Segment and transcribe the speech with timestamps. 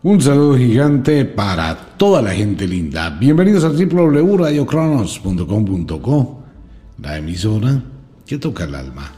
[0.00, 3.10] Un saludo gigante para toda la gente linda.
[3.10, 6.44] Bienvenidos a www.radiocronos.com.co,
[7.02, 7.82] la emisora
[8.24, 9.10] que toca el alma.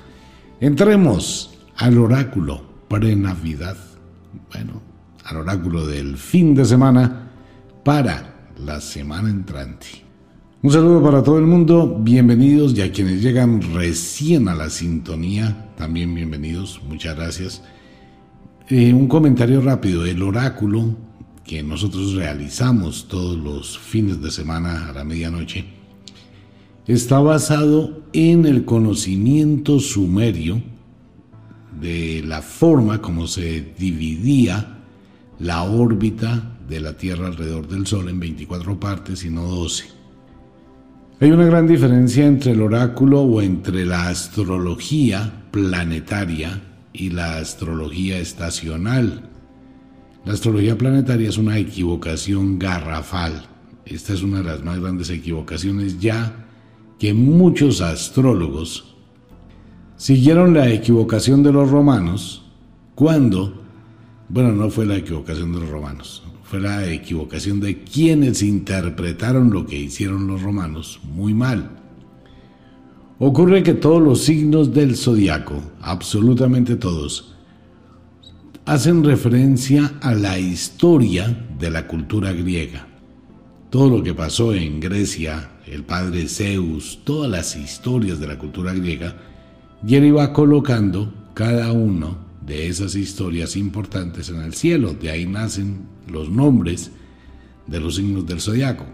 [0.59, 3.77] Entremos al oráculo pre-Navidad.
[4.51, 4.81] Bueno,
[5.27, 7.31] al oráculo del fin de semana
[7.85, 9.87] para la semana entrante.
[10.63, 15.73] Un saludo para todo el mundo, bienvenidos y a quienes llegan recién a la sintonía,
[15.77, 17.63] también bienvenidos, muchas gracias.
[18.73, 20.07] Eh, un comentario rápido.
[20.07, 20.95] El oráculo
[21.45, 25.65] que nosotros realizamos todos los fines de semana a la medianoche
[26.87, 30.63] está basado en el conocimiento sumerio
[31.81, 34.79] de la forma como se dividía
[35.41, 39.87] la órbita de la Tierra alrededor del Sol en 24 partes y no 12.
[41.19, 48.19] Hay una gran diferencia entre el oráculo o entre la astrología planetaria y la astrología
[48.19, 49.29] estacional.
[50.25, 53.47] La astrología planetaria es una equivocación garrafal.
[53.87, 56.47] Esta es una de las más grandes equivocaciones ya
[56.99, 58.95] que muchos astrólogos
[59.97, 62.45] siguieron la equivocación de los romanos
[62.95, 63.63] cuando,
[64.29, 69.67] bueno, no fue la equivocación de los romanos, fue la equivocación de quienes interpretaron lo
[69.67, 71.80] que hicieron los romanos muy mal.
[73.23, 77.35] Ocurre que todos los signos del zodiaco, absolutamente todos,
[78.65, 82.89] hacen referencia a la historia de la cultura griega.
[83.69, 88.73] Todo lo que pasó en Grecia, el padre Zeus, todas las historias de la cultura
[88.73, 89.15] griega,
[89.87, 94.95] y él iba colocando cada uno de esas historias importantes en el cielo.
[94.95, 96.91] De ahí nacen los nombres
[97.67, 98.87] de los signos del zodiaco.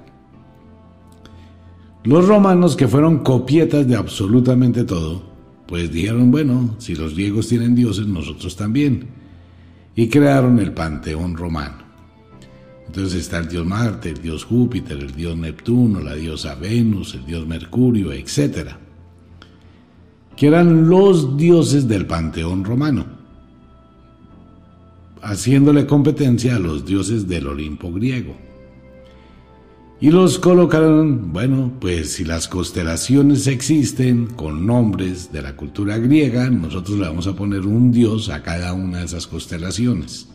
[2.07, 5.25] Los romanos, que fueron copietas de absolutamente todo,
[5.67, 9.09] pues dijeron, bueno, si los griegos tienen dioses, nosotros también.
[9.97, 11.79] Y crearon el panteón romano.
[12.87, 17.27] Entonces está el dios Marte, el dios Júpiter, el dios Neptuno, la diosa Venus, el
[17.27, 18.69] dios Mercurio, etc.
[20.37, 23.05] Que eran los dioses del panteón romano,
[25.23, 28.46] haciéndole competencia a los dioses del Olimpo griego.
[29.99, 36.51] Y los colocaron, bueno, pues si las constelaciones existen con nombres de la cultura griega,
[36.51, 40.29] nosotros le vamos a poner un dios a cada una de esas constelaciones.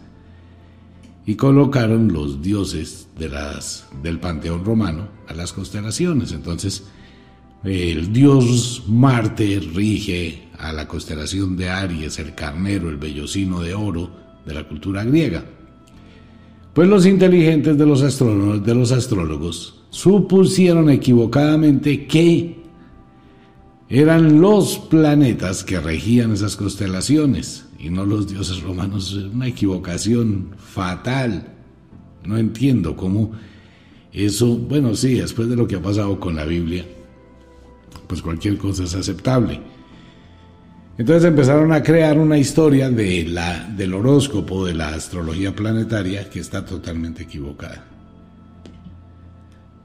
[1.28, 6.32] Y colocaron los dioses de las, del panteón romano a las constelaciones.
[6.32, 6.86] Entonces,
[7.64, 14.10] el dios Marte rige a la constelación de Aries, el carnero, el vellocino de oro
[14.44, 15.46] de la cultura griega.
[16.74, 22.62] Pues los inteligentes de los, astrólogos, de los astrólogos supusieron equivocadamente que
[23.90, 29.14] eran los planetas que regían esas constelaciones y no los dioses romanos.
[29.14, 31.56] Una equivocación fatal.
[32.24, 33.32] No entiendo cómo
[34.14, 36.86] eso, bueno, sí, después de lo que ha pasado con la Biblia,
[38.08, 39.60] pues cualquier cosa es aceptable.
[40.98, 46.40] Entonces empezaron a crear una historia de la, del horóscopo, de la astrología planetaria, que
[46.40, 47.86] está totalmente equivocada.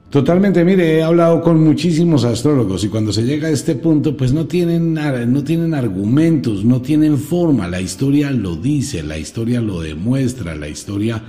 [0.09, 4.31] Totalmente, mire, he hablado con muchísimos astrólogos y cuando se llega a este punto, pues
[4.31, 9.81] no tienen, no tienen argumentos, no tienen forma, la historia lo dice, la historia lo
[9.81, 11.21] demuestra, la historia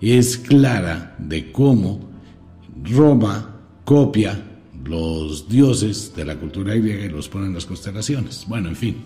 [0.00, 2.08] es clara de cómo
[2.84, 4.45] Roma copia
[4.86, 8.44] los dioses de la cultura griega y los pone en las constelaciones.
[8.48, 8.96] Bueno, en fin.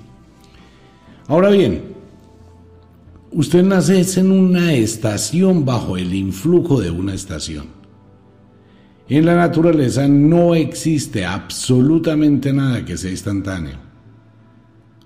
[1.26, 1.82] Ahora bien,
[3.32, 7.66] usted nace en una estación bajo el influjo de una estación.
[9.08, 13.78] En la naturaleza no existe absolutamente nada que sea instantáneo.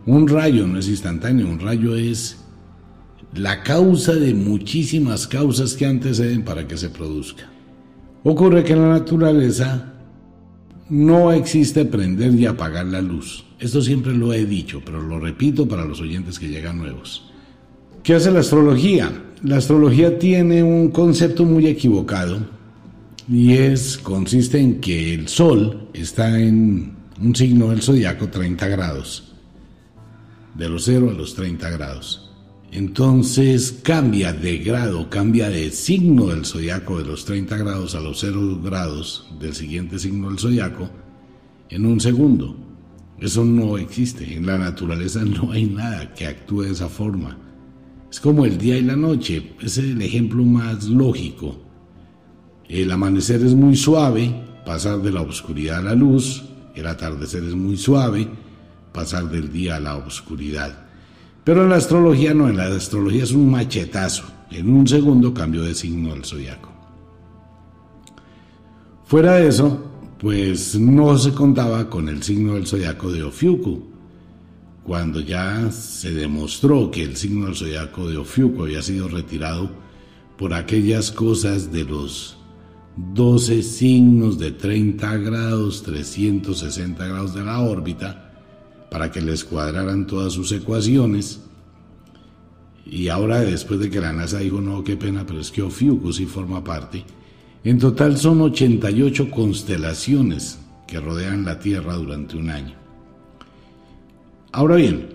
[0.06, 2.38] Un rayo no es instantáneo, un rayo es
[3.34, 7.44] la causa de muchísimas causas que anteceden para que se produzca.
[8.22, 9.93] Ocurre que en la naturaleza
[10.88, 13.44] no existe prender y apagar la luz.
[13.58, 17.30] Esto siempre lo he dicho, pero lo repito para los oyentes que llegan nuevos.
[18.02, 19.10] ¿Qué hace la astrología?
[19.42, 22.38] La astrología tiene un concepto muy equivocado
[23.28, 29.34] y es consiste en que el sol está en un signo del zodiaco 30 grados.
[30.54, 32.23] De los 0 a los 30 grados.
[32.74, 38.18] Entonces cambia de grado, cambia de signo del zodiaco de los 30 grados a los
[38.18, 40.90] 0 grados del siguiente signo del zodiaco
[41.68, 42.56] en un segundo.
[43.20, 44.34] Eso no existe.
[44.34, 47.38] En la naturaleza no hay nada que actúe de esa forma.
[48.10, 49.52] Es como el día y la noche.
[49.60, 51.56] Es el ejemplo más lógico.
[52.68, 54.34] El amanecer es muy suave,
[54.66, 56.42] pasar de la oscuridad a la luz.
[56.74, 58.28] El atardecer es muy suave,
[58.92, 60.83] pasar del día a la oscuridad.
[61.44, 64.24] Pero en la astrología no, en la astrología es un machetazo.
[64.50, 66.70] en un segundo cambió de signo del zodiaco.
[69.04, 69.84] Fuera de eso,
[70.18, 73.82] pues no se contaba con el signo del zodiaco de Ofiuku.
[74.84, 79.70] Cuando ya se demostró que el signo del zodiaco de Ofiuku había sido retirado
[80.38, 82.38] por aquellas cosas de los
[82.96, 88.33] 12 signos de 30 grados, 360 grados de la órbita,
[88.94, 91.40] para que les cuadraran todas sus ecuaciones.
[92.86, 96.12] Y ahora, después de que la NASA dijo, no, qué pena, pero es que Ofiuco
[96.12, 97.02] sí forma parte,
[97.64, 102.76] en total son 88 constelaciones que rodean la Tierra durante un año.
[104.52, 105.08] Ahora bien,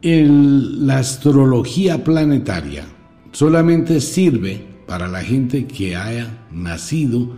[0.00, 2.84] la astrología planetaria
[3.32, 7.30] solamente sirve para la gente que haya nacido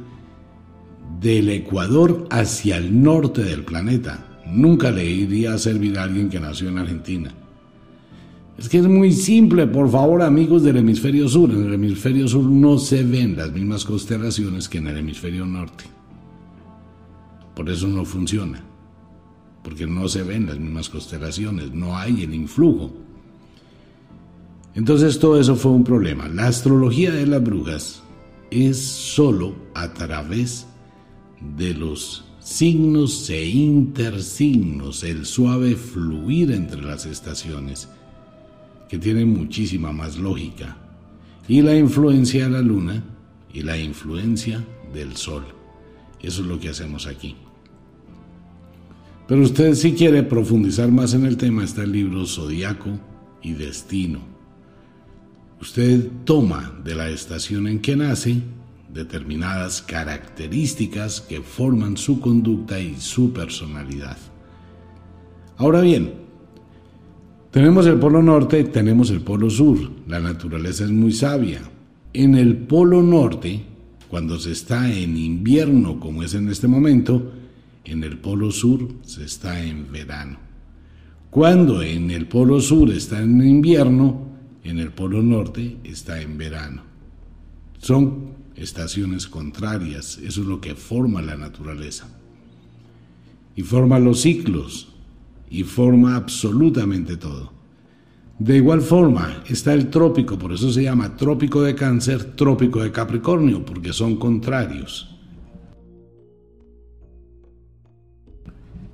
[1.22, 4.25] del Ecuador hacia el norte del planeta.
[4.50, 7.32] Nunca le iría a servir a alguien que nació en Argentina.
[8.58, 11.50] Es que es muy simple, por favor, amigos del hemisferio sur.
[11.50, 15.84] En el hemisferio sur no se ven las mismas constelaciones que en el hemisferio norte.
[17.54, 18.62] Por eso no funciona.
[19.62, 22.92] Porque no se ven las mismas constelaciones, no hay el influjo.
[24.74, 26.28] Entonces todo eso fue un problema.
[26.28, 28.02] La astrología de las brujas
[28.50, 30.66] es solo a través
[31.56, 37.88] de los signos e intersignos, el suave fluir entre las estaciones,
[38.88, 40.76] que tiene muchísima más lógica,
[41.48, 43.02] y la influencia de la luna
[43.52, 44.64] y la influencia
[44.94, 45.44] del sol.
[46.22, 47.34] Eso es lo que hacemos aquí.
[49.26, 52.90] Pero usted si quiere profundizar más en el tema está el libro Zodíaco
[53.42, 54.36] y Destino
[55.60, 58.40] Usted toma de la estación en que nace
[58.96, 64.16] determinadas características que forman su conducta y su personalidad.
[65.58, 66.14] Ahora bien,
[67.50, 69.78] tenemos el polo norte, tenemos el polo sur.
[70.08, 71.60] La naturaleza es muy sabia.
[72.12, 73.62] En el polo norte,
[74.08, 77.32] cuando se está en invierno como es en este momento,
[77.84, 80.38] en el polo sur se está en verano.
[81.30, 84.26] Cuando en el polo sur está en invierno,
[84.66, 86.82] en el Polo Norte está en verano.
[87.78, 92.08] Son estaciones contrarias, eso es lo que forma la naturaleza.
[93.54, 94.88] Y forma los ciclos,
[95.50, 97.52] y forma absolutamente todo.
[98.38, 102.92] De igual forma está el trópico, por eso se llama trópico de cáncer, trópico de
[102.92, 105.16] Capricornio, porque son contrarios.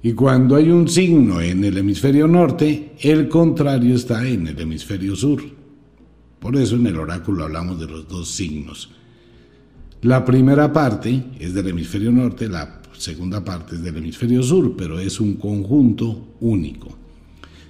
[0.04, 5.14] Y cuando hay un signo en el hemisferio norte, el contrario está en el hemisferio
[5.14, 5.42] sur.
[6.40, 8.90] Por eso en el oráculo hablamos de los dos signos.
[10.02, 14.98] La primera parte es del hemisferio norte, la segunda parte es del hemisferio sur, pero
[14.98, 16.98] es un conjunto único.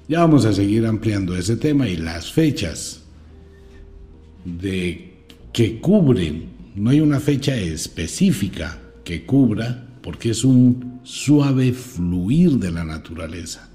[0.08, 3.02] Ya vamos a seguir ampliando ese tema y las fechas
[4.46, 5.12] de
[5.52, 6.44] que cubren,
[6.74, 13.68] no hay una fecha específica que cubra porque es un suave fluir de la naturaleza.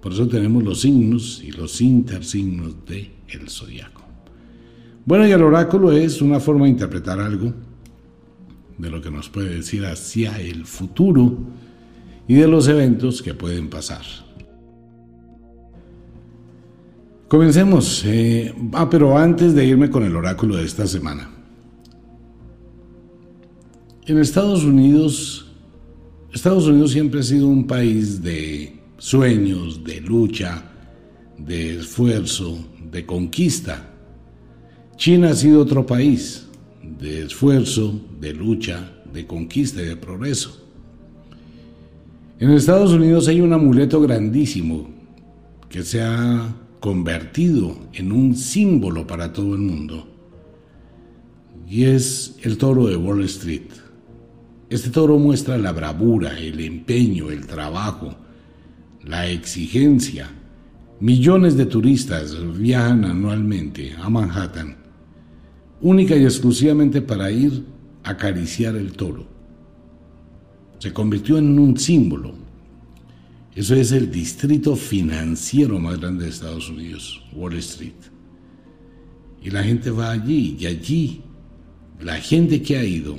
[0.00, 4.05] Por eso tenemos los signos y los intersignos de el zodiaco.
[5.06, 7.54] Bueno, y el oráculo es una forma de interpretar algo
[8.76, 11.38] de lo que nos puede decir hacia el futuro
[12.26, 14.02] y de los eventos que pueden pasar.
[17.28, 18.02] Comencemos.
[18.04, 21.30] Eh, ah, pero antes de irme con el oráculo de esta semana.
[24.06, 25.52] En Estados Unidos,
[26.32, 30.64] Estados Unidos siempre ha sido un país de sueños, de lucha,
[31.38, 32.58] de esfuerzo,
[32.90, 33.92] de conquista.
[34.96, 36.46] China ha sido otro país
[36.82, 40.62] de esfuerzo, de lucha, de conquista y de progreso.
[42.38, 44.88] En Estados Unidos hay un amuleto grandísimo
[45.68, 50.08] que se ha convertido en un símbolo para todo el mundo
[51.68, 53.68] y es el toro de Wall Street.
[54.70, 58.14] Este toro muestra la bravura, el empeño, el trabajo,
[59.04, 60.30] la exigencia.
[61.00, 64.85] Millones de turistas viajan anualmente a Manhattan
[65.80, 67.64] única y exclusivamente para ir
[68.02, 69.26] a acariciar el toro.
[70.78, 72.34] Se convirtió en un símbolo.
[73.54, 77.94] Eso es el distrito financiero más grande de Estados Unidos, Wall Street.
[79.42, 81.22] Y la gente va allí y allí
[82.00, 83.16] la gente que ha ido,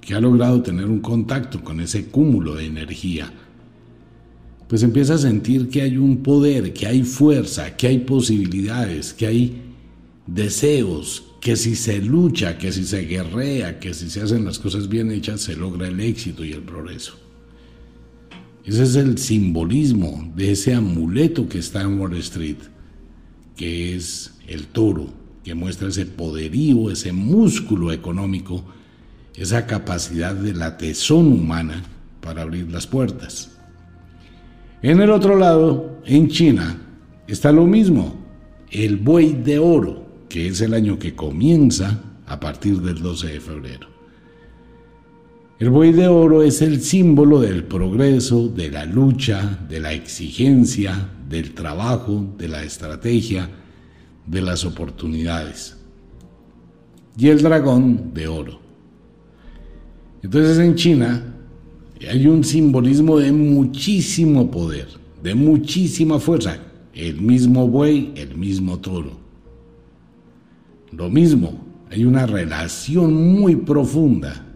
[0.00, 3.32] que ha logrado tener un contacto con ese cúmulo de energía,
[4.68, 9.26] pues empieza a sentir que hay un poder, que hay fuerza, que hay posibilidades, que
[9.26, 9.69] hay
[10.26, 14.88] deseos, que si se lucha, que si se guerrea, que si se hacen las cosas
[14.88, 17.14] bien hechas, se logra el éxito y el progreso.
[18.64, 22.58] Ese es el simbolismo de ese amuleto que está en Wall Street,
[23.56, 25.08] que es el toro,
[25.42, 28.64] que muestra ese poderío, ese músculo económico,
[29.34, 31.82] esa capacidad de la tesón humana
[32.20, 33.56] para abrir las puertas.
[34.82, 36.78] En el otro lado, en China,
[37.26, 38.14] está lo mismo,
[38.70, 43.40] el buey de oro, que es el año que comienza a partir del 12 de
[43.40, 43.88] febrero.
[45.58, 51.10] El buey de oro es el símbolo del progreso, de la lucha, de la exigencia,
[51.28, 53.50] del trabajo, de la estrategia,
[54.26, 55.76] de las oportunidades.
[57.18, 58.60] Y el dragón de oro.
[60.22, 61.34] Entonces en China
[62.08, 64.88] hay un simbolismo de muchísimo poder,
[65.22, 66.58] de muchísima fuerza.
[66.94, 69.29] El mismo buey, el mismo toro.
[70.92, 74.46] Lo mismo, hay una relación muy profunda,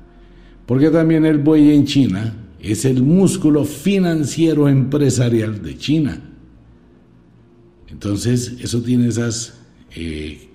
[0.66, 6.20] porque también el buey en China es el músculo financiero empresarial de China.
[7.88, 9.54] Entonces, eso tiene esas
[9.94, 10.48] eh,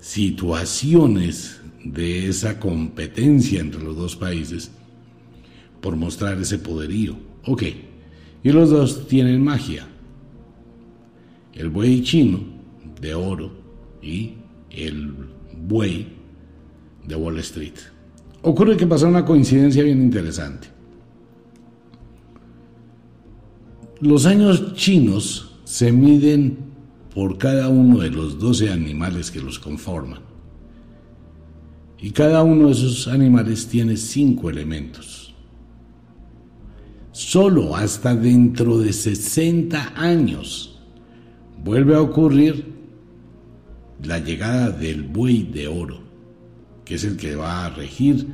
[0.00, 4.70] situaciones de esa competencia entre los dos países
[5.80, 7.16] por mostrar ese poderío.
[7.44, 7.64] Ok,
[8.44, 9.86] y los dos tienen magia.
[11.54, 12.40] El buey chino
[13.00, 13.52] de oro
[14.00, 14.34] y
[14.74, 15.14] el
[15.66, 16.08] buey
[17.06, 17.74] de Wall Street.
[18.42, 20.68] Ocurre que pasa una coincidencia bien interesante.
[24.00, 26.58] Los años chinos se miden
[27.14, 30.20] por cada uno de los 12 animales que los conforman.
[31.98, 35.32] Y cada uno de esos animales tiene cinco elementos.
[37.12, 40.80] Solo hasta dentro de 60 años
[41.62, 42.81] vuelve a ocurrir
[44.04, 46.00] la llegada del buey de oro,
[46.84, 48.26] que es el que va a regir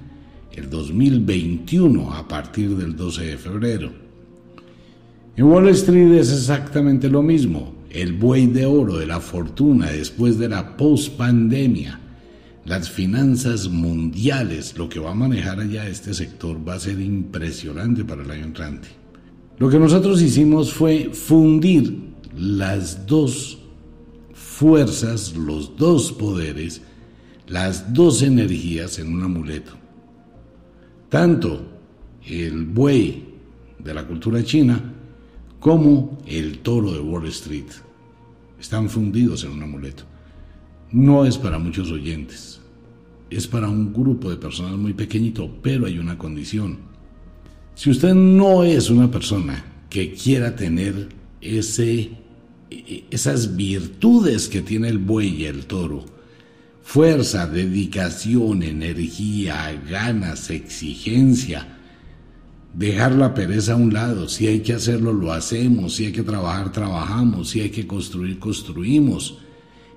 [0.52, 3.92] el 2021 a partir del 12 de febrero.
[5.36, 10.38] En Wall Street es exactamente lo mismo, el buey de oro de la fortuna después
[10.38, 12.00] de la post-pandemia
[12.68, 18.04] las finanzas mundiales, lo que va a manejar allá este sector va a ser impresionante
[18.04, 18.88] para el año entrante.
[19.58, 21.98] Lo que nosotros hicimos fue fundir
[22.36, 23.58] las dos
[24.58, 26.82] fuerzas, los dos poderes,
[27.46, 29.72] las dos energías en un amuleto.
[31.08, 31.66] Tanto
[32.26, 33.24] el buey
[33.78, 34.94] de la cultura china
[35.60, 37.70] como el toro de Wall Street
[38.60, 40.04] están fundidos en un amuleto.
[40.92, 42.58] No es para muchos oyentes
[43.30, 46.78] es para un grupo de personas muy pequeñito, pero hay una condición.
[47.74, 51.08] Si usted no es una persona que quiera tener
[51.40, 52.10] ese,
[52.70, 56.04] esas virtudes que tiene el buey y el toro,
[56.82, 61.78] fuerza, dedicación, energía, ganas, exigencia,
[62.74, 66.22] dejar la pereza a un lado, si hay que hacerlo, lo hacemos, si hay que
[66.22, 69.38] trabajar, trabajamos, si hay que construir, construimos,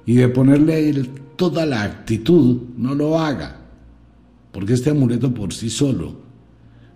[0.05, 1.03] y de ponerle
[1.35, 3.61] toda la actitud, no lo haga.
[4.51, 6.19] Porque este amuleto por sí solo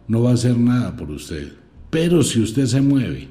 [0.08, 1.54] no va a hacer nada por usted.
[1.90, 3.30] Pero si usted se mueve,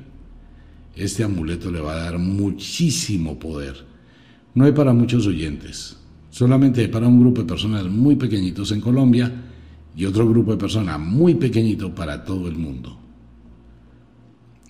[0.96, 3.84] este amuleto le va a dar muchísimo poder.
[4.54, 5.96] No hay para muchos oyentes,
[6.30, 9.32] solamente hay para un grupo de personas muy pequeñitos en Colombia
[9.96, 12.98] y otro grupo de personas muy pequeñito para todo el mundo.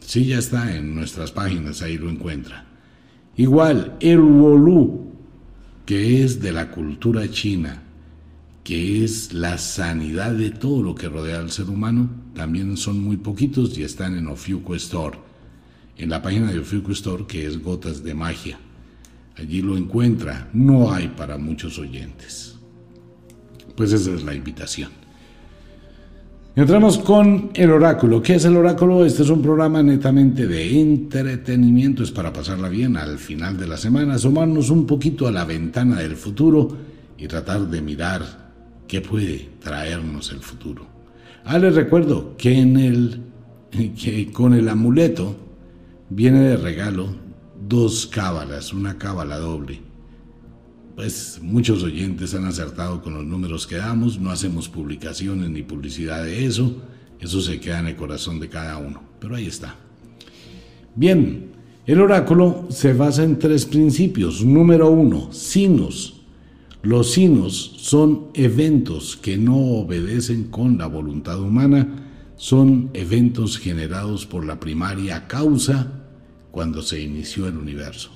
[0.01, 2.67] Sí, ya está en nuestras páginas, ahí lo encuentra.
[3.37, 5.05] Igual, el Wolú
[5.85, 7.83] que es de la cultura china,
[8.63, 13.19] que es la sanidad de todo lo que rodea al ser humano, también son muy
[13.19, 15.19] poquitos y están en Ofiuco Store,
[15.97, 18.59] en la página de Ofiuco Store que es Gotas de Magia.
[19.37, 22.57] Allí lo encuentra, no hay para muchos oyentes.
[23.77, 24.91] Pues esa es la invitación.
[26.57, 28.23] Entramos con el oráculo.
[28.23, 29.05] ¿Qué es el oráculo?
[29.05, 33.77] Este es un programa netamente de entretenimiento, es para pasarla bien al final de la
[33.77, 36.69] semana, asomarnos un poquito a la ventana del futuro
[37.19, 38.53] y tratar de mirar
[38.87, 40.87] qué puede traernos el futuro.
[41.45, 42.55] Ah, les recuerdo que
[44.33, 45.44] con el amuleto
[46.11, 47.15] viene de regalo
[47.69, 49.95] dos cábalas, una cábala doble
[50.95, 56.25] pues muchos oyentes han acertado con los números que damos, no hacemos publicaciones ni publicidad
[56.25, 56.83] de eso,
[57.19, 59.77] eso se queda en el corazón de cada uno, pero ahí está.
[60.95, 61.53] Bien,
[61.87, 64.45] el oráculo se basa en tres principios.
[64.45, 66.23] Número uno, sinos.
[66.83, 74.45] Los sinos son eventos que no obedecen con la voluntad humana, son eventos generados por
[74.45, 76.05] la primaria causa
[76.51, 78.11] cuando se inició el universo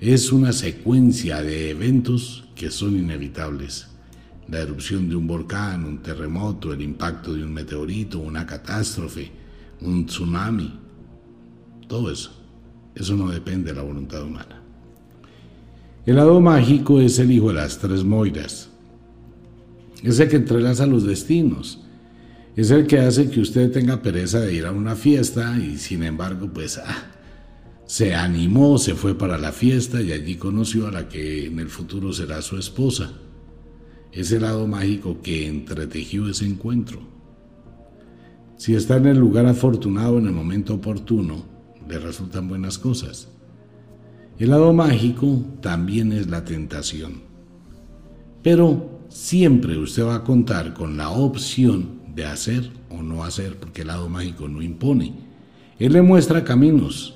[0.00, 3.88] es una secuencia de eventos que son inevitables.
[4.48, 9.30] La erupción de un volcán, un terremoto, el impacto de un meteorito, una catástrofe,
[9.80, 10.78] un tsunami,
[11.86, 12.30] todo eso.
[12.94, 14.62] Eso no depende de la voluntad humana.
[16.06, 18.70] El lado mágico es el hijo de las tres moiras.
[20.02, 21.84] Es el que entrelaza los destinos.
[22.58, 26.02] Es el que hace que usted tenga pereza de ir a una fiesta y sin
[26.02, 27.04] embargo, pues, ah,
[27.86, 31.68] se animó, se fue para la fiesta y allí conoció a la que en el
[31.68, 33.12] futuro será su esposa.
[34.10, 36.98] Ese lado mágico que entretejió ese encuentro.
[38.56, 41.44] Si está en el lugar afortunado en el momento oportuno,
[41.88, 43.28] le resultan buenas cosas.
[44.36, 47.22] El lado mágico también es la tentación.
[48.42, 53.82] Pero siempre usted va a contar con la opción de hacer o no hacer, porque
[53.82, 55.14] el lado mágico no impone.
[55.78, 57.14] Él le muestra caminos,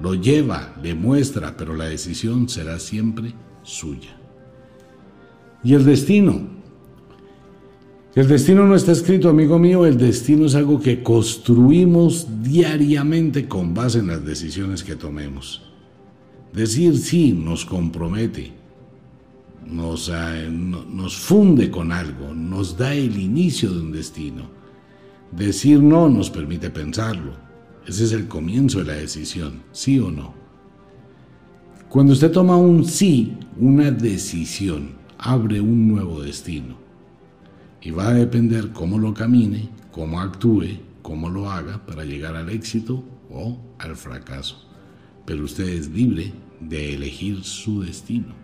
[0.00, 3.32] lo lleva, le muestra, pero la decisión será siempre
[3.62, 4.14] suya.
[5.64, 6.42] Y el destino.
[8.14, 13.72] El destino no está escrito, amigo mío, el destino es algo que construimos diariamente con
[13.72, 15.62] base en las decisiones que tomemos.
[16.52, 18.52] Decir sí nos compromete,
[19.66, 24.50] nos, eh, nos funde con algo, nos da el inicio de un destino.
[25.30, 27.32] Decir no nos permite pensarlo.
[27.86, 30.34] Ese es el comienzo de la decisión, sí o no.
[31.88, 36.76] Cuando usted toma un sí, una decisión, abre un nuevo destino.
[37.80, 42.48] Y va a depender cómo lo camine, cómo actúe, cómo lo haga para llegar al
[42.50, 44.68] éxito o al fracaso.
[45.26, 48.41] Pero usted es libre de elegir su destino.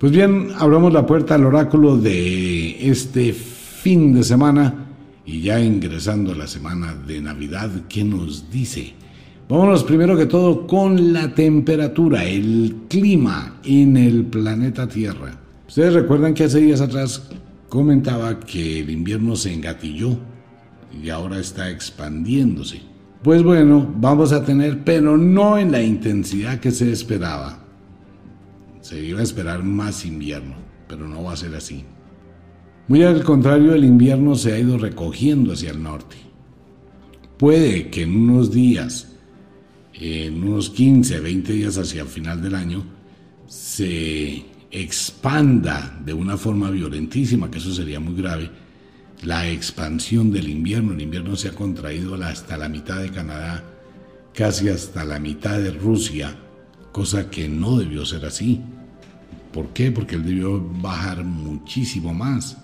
[0.00, 4.86] Pues bien, abramos la puerta al oráculo de este fin de semana
[5.26, 8.94] y ya ingresando a la semana de Navidad, ¿qué nos dice?
[9.46, 15.38] Vámonos primero que todo con la temperatura, el clima en el planeta Tierra.
[15.68, 17.28] Ustedes recuerdan que hace días atrás
[17.68, 20.16] comentaba que el invierno se engatilló
[21.04, 22.80] y ahora está expandiéndose.
[23.22, 27.69] Pues bueno, vamos a tener, pero no en la intensidad que se esperaba.
[28.80, 30.56] Se iba a esperar más invierno,
[30.88, 31.84] pero no va a ser así.
[32.88, 36.16] Muy al contrario, el invierno se ha ido recogiendo hacia el norte.
[37.36, 39.10] Puede que en unos días
[40.00, 42.84] en unos 15, 20 días hacia el final del año,
[43.46, 48.50] se expanda de una forma violentísima, que eso sería muy grave,
[49.22, 50.94] la expansión del invierno.
[50.94, 53.62] El invierno se ha contraído hasta la mitad de Canadá,
[54.32, 56.34] casi hasta la mitad de Rusia,
[56.92, 58.60] cosa que no debió ser así.
[59.52, 59.90] ¿Por qué?
[59.90, 62.56] Porque él debió bajar muchísimo más.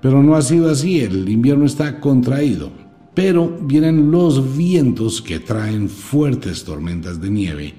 [0.00, 2.70] Pero no ha sido así, el invierno está contraído.
[3.14, 7.74] Pero vienen los vientos que traen fuertes tormentas de nieve,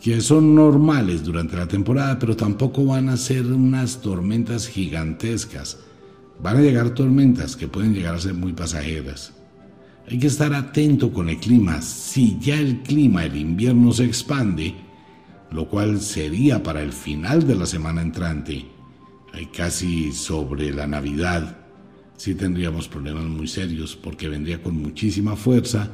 [0.00, 5.78] que son normales durante la temporada, pero tampoco van a ser unas tormentas gigantescas.
[6.40, 9.32] Van a llegar tormentas que pueden llegar a ser muy pasajeras.
[10.10, 11.80] Hay que estar atento con el clima.
[11.80, 14.74] Si ya el clima, el invierno se expande,
[15.50, 18.66] lo cual sería para el final de la semana entrante,
[19.56, 21.56] casi sobre la Navidad,
[22.16, 25.88] sí tendríamos problemas muy serios porque vendría con muchísima fuerza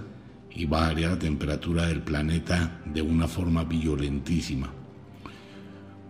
[0.55, 4.69] y bajaría la temperatura del planeta de una forma violentísima.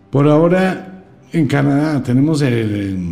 [0.09, 2.43] Por ahora, en Canadá tenemos,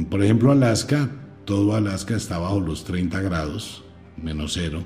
[0.10, 1.10] por ejemplo, Alaska,
[1.46, 3.84] todo Alaska está bajo los 30 grados,
[4.22, 4.84] menos cero,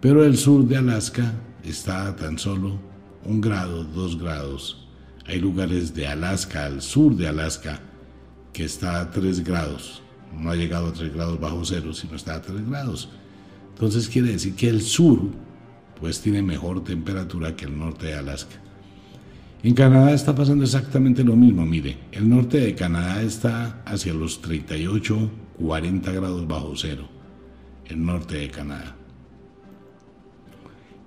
[0.00, 1.32] pero el sur de Alaska
[1.64, 2.78] está tan solo
[3.24, 4.88] un grado, dos grados.
[5.26, 7.80] Hay lugares de Alaska, al sur de Alaska,
[8.52, 10.02] que está a 3 grados
[10.38, 13.08] no ha llegado a 3 grados bajo cero, sino está a 3 grados.
[13.74, 15.20] Entonces quiere decir que el sur
[15.98, 18.56] pues tiene mejor temperatura que el norte de Alaska.
[19.62, 24.40] En Canadá está pasando exactamente lo mismo, mire, el norte de Canadá está hacia los
[24.40, 27.06] 38, 40 grados bajo cero,
[27.90, 28.96] el norte de Canadá.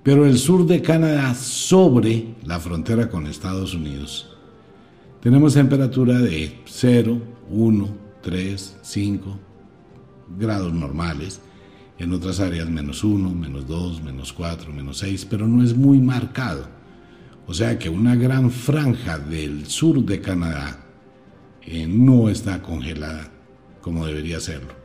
[0.04, 4.36] Pero el sur de Canadá sobre la frontera con Estados Unidos.
[5.22, 7.88] Tenemos temperatura de 0, 1,
[8.22, 9.40] 3, 5
[10.38, 11.40] grados normales,
[11.98, 16.00] en otras áreas menos 1, menos 2, menos 4, menos 6, pero no es muy
[16.00, 16.68] marcado.
[17.48, 20.80] O sea que una gran franja del sur de Canadá
[21.62, 23.32] eh, no está congelada
[23.82, 24.83] como debería serlo.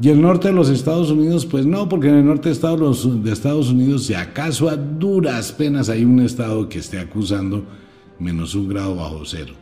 [0.00, 3.08] Y el norte de los Estados Unidos, pues no, porque en el norte de Estados,
[3.24, 7.64] Estados Unidos, si acaso a duras penas hay un estado que esté acusando
[8.18, 9.54] menos un grado bajo cero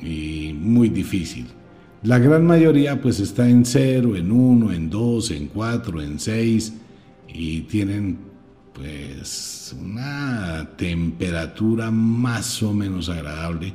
[0.00, 1.46] y muy difícil.
[2.02, 6.74] La gran mayoría pues está en 0, en 1, en 2, en 4, en 6
[7.28, 8.18] y tienen
[8.74, 13.72] pues una temperatura más o menos agradable.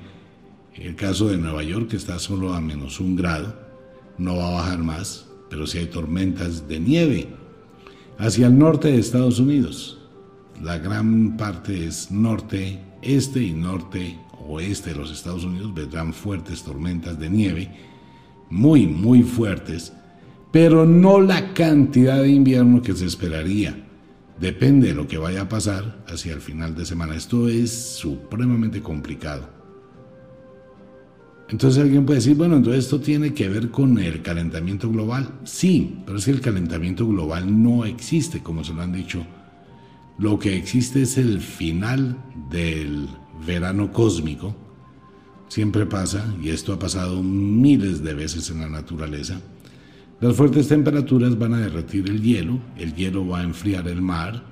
[0.75, 3.68] El caso de Nueva York que está solo a menos un grado,
[4.19, 7.27] no va a bajar más, pero si hay tormentas de nieve
[8.17, 9.95] hacia el norte de Estados Unidos.
[10.61, 16.63] la gran parte es norte, este y norte oeste de los Estados Unidos vendrán fuertes
[16.63, 17.71] tormentas de nieve,
[18.49, 19.93] muy, muy fuertes,
[20.51, 23.85] pero no la cantidad de invierno que se esperaría.
[24.39, 27.15] Depende de lo que vaya a pasar hacia el final de semana.
[27.15, 29.58] Esto es supremamente complicado.
[31.49, 35.39] Entonces alguien puede decir, bueno, entonces esto tiene que ver con el calentamiento global.
[35.45, 39.25] Sí, pero es que el calentamiento global no existe, como se lo han dicho.
[40.19, 42.17] Lo que existe es el final
[42.51, 43.07] del
[43.47, 44.55] verano cósmico.
[45.47, 49.41] Siempre pasa, y esto ha pasado miles de veces en la naturaleza.
[50.21, 54.43] Las fuertes temperaturas van a derretir el hielo, el hielo va a enfriar el mar,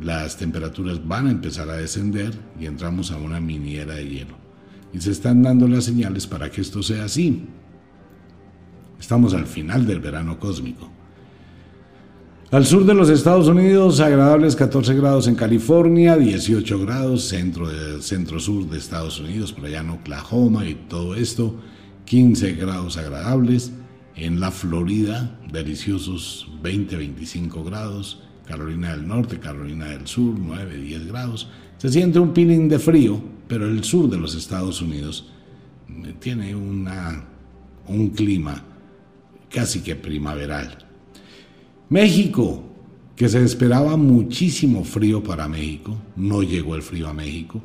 [0.00, 4.45] las temperaturas van a empezar a descender y entramos a una miniera de hielo
[4.92, 7.46] y se están dando las señales para que esto sea así.
[8.98, 10.90] Estamos al final del verano cósmico.
[12.52, 18.00] Al sur de los Estados Unidos, agradables 14 grados en California, 18 grados centro, de,
[18.00, 21.56] centro sur de Estados Unidos, por allá en Oklahoma y todo esto,
[22.04, 23.72] 15 grados agradables.
[24.14, 28.22] En la Florida, deliciosos 20-25 grados.
[28.46, 31.48] Carolina del Norte, Carolina del Sur, 9-10 grados.
[31.78, 35.30] Se siente un peeling de frío, pero el sur de los Estados Unidos
[35.88, 37.24] eh, tiene una,
[37.88, 38.62] un clima
[39.50, 40.78] casi que primaveral.
[41.88, 42.64] México,
[43.14, 47.62] que se esperaba muchísimo frío para México, no llegó el frío a México,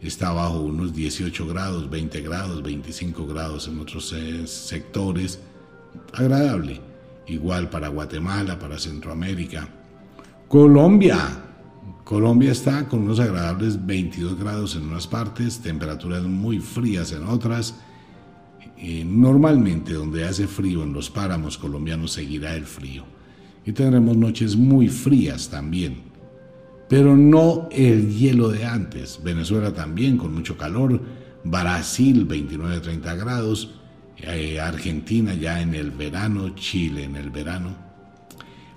[0.00, 5.40] está bajo unos 18 grados, 20 grados, 25 grados en otros eh, sectores,
[6.12, 6.80] agradable.
[7.26, 9.68] Igual para Guatemala, para Centroamérica.
[10.48, 11.47] Colombia,
[12.08, 17.74] Colombia está con unos agradables 22 grados en unas partes, temperaturas muy frías en otras.
[19.04, 23.04] normalmente donde hace frío en los páramos colombianos seguirá el frío.
[23.66, 25.98] Y tendremos noches muy frías también.
[26.88, 29.20] Pero no el hielo de antes.
[29.22, 30.98] Venezuela también con mucho calor.
[31.44, 33.74] Brasil 29-30 grados.
[34.16, 36.54] Eh, Argentina ya en el verano.
[36.54, 37.76] Chile en el verano.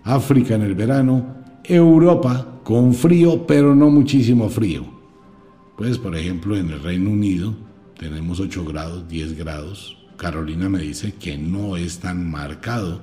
[0.04, 1.38] África en el verano.
[1.64, 4.86] Europa con frío, pero no muchísimo frío.
[5.78, 7.56] Pues, por ejemplo, en el Reino Unido
[7.98, 9.98] tenemos 8 grados, 10 grados.
[10.18, 13.02] Carolina me dice que no es tan marcado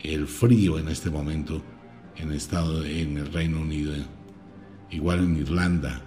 [0.00, 1.62] el frío en este momento
[2.16, 3.94] en, estado, en el Reino Unido,
[4.90, 6.02] igual en Irlanda.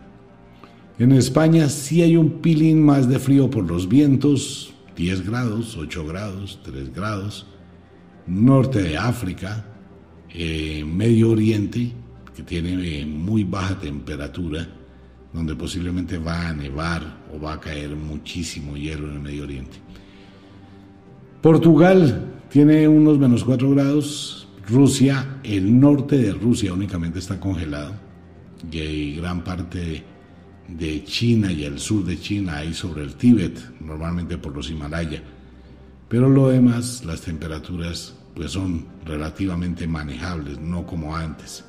[0.97, 6.05] En España sí hay un pilín más de frío por los vientos, 10 grados, 8
[6.05, 7.47] grados, 3 grados.
[8.27, 9.65] Norte de África,
[10.29, 11.91] eh, Medio Oriente,
[12.43, 14.67] tiene eh, muy baja temperatura,
[15.33, 19.77] donde posiblemente va a nevar o va a caer muchísimo hielo en el Medio Oriente.
[21.41, 24.47] Portugal tiene unos menos 4 grados.
[24.67, 27.93] Rusia, el norte de Rusia únicamente está congelado.
[28.71, 30.03] Y gran parte
[30.67, 35.23] de China y el sur de China hay sobre el Tíbet, normalmente por los Himalaya.
[36.07, 41.65] Pero lo demás, las temperaturas pues son relativamente manejables, no como antes.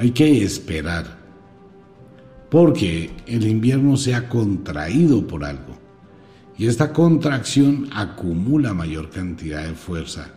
[0.00, 1.18] Hay que esperar,
[2.50, 5.78] porque el invierno se ha contraído por algo,
[6.56, 10.30] y esta contracción acumula mayor cantidad de fuerza.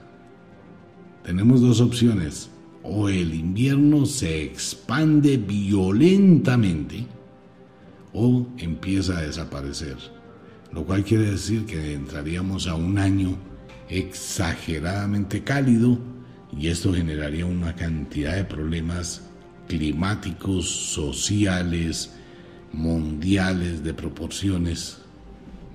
[1.23, 2.49] Tenemos dos opciones,
[2.84, 7.08] o el invierno se expande violentamente,
[8.12, 9.95] o empieza a desaparecer,
[10.73, 13.38] lo cual quiere decir que entraríamos a un año
[13.88, 15.97] exageradamente cálido
[16.52, 19.30] y esto generaría una cantidad de problemas
[19.67, 22.13] climáticos, sociales,
[22.71, 24.97] mundiales, de proporciones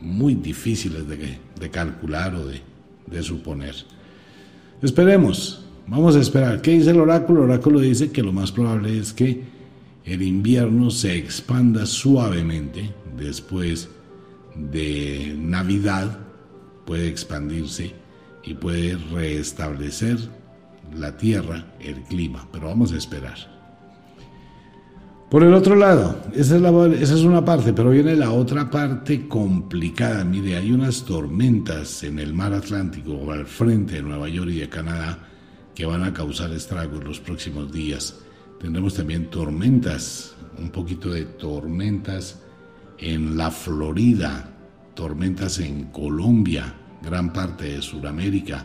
[0.01, 2.61] muy difíciles de, calcular o de,
[3.07, 3.75] de suponer.
[4.83, 6.63] Esperemos, vamos a esperar.
[6.63, 7.45] ¿Qué dice el oráculo?
[7.45, 9.43] El oráculo dice que lo más probable es que
[10.05, 13.89] el invierno se expanda suavemente después
[14.55, 16.19] de Navidad,
[16.87, 17.93] puede expandirse
[18.45, 20.19] y puede restablecer
[20.97, 23.58] la tierra, el clima, pero vamos a esperar.
[25.31, 30.25] Por el otro lado, esa es, una parte, pero viene la otra parte complicada.
[30.25, 34.61] Mire, hay unas tormentas en el mar Atlántico o al frente de Nueva York y
[34.61, 35.19] de Canadá
[35.75, 38.21] que van a causar estragos los próximos días.
[38.59, 42.41] Tendremos también tormentas, un poquito de tormentas
[42.97, 44.51] en la Florida,
[44.95, 48.65] tormentas en Colombia, gran parte de Sudamérica.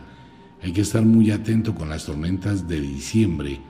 [0.62, 3.60] Hay que estar muy atento con las tormentas de diciembre,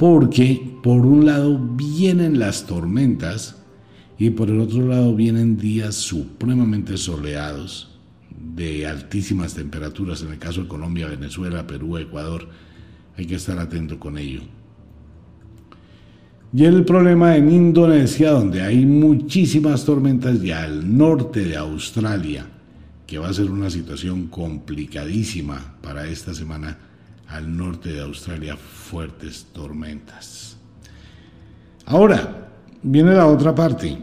[0.00, 3.62] porque por un lado vienen las tormentas
[4.18, 8.00] y por el otro lado vienen días supremamente soleados,
[8.54, 12.48] de altísimas temperaturas, en el caso de Colombia, Venezuela, Perú, Ecuador.
[13.18, 14.40] Hay que estar atento con ello.
[16.54, 22.46] Y el problema en Indonesia, donde hay muchísimas tormentas, y al norte de Australia,
[23.06, 26.78] que va a ser una situación complicadísima para esta semana,
[27.30, 30.56] al norte de Australia, fuertes tormentas.
[31.86, 32.50] Ahora,
[32.82, 33.98] viene la otra parte.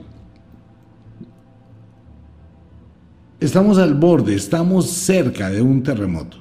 [3.40, 6.38] Estamos al borde, estamos cerca de un terremoto,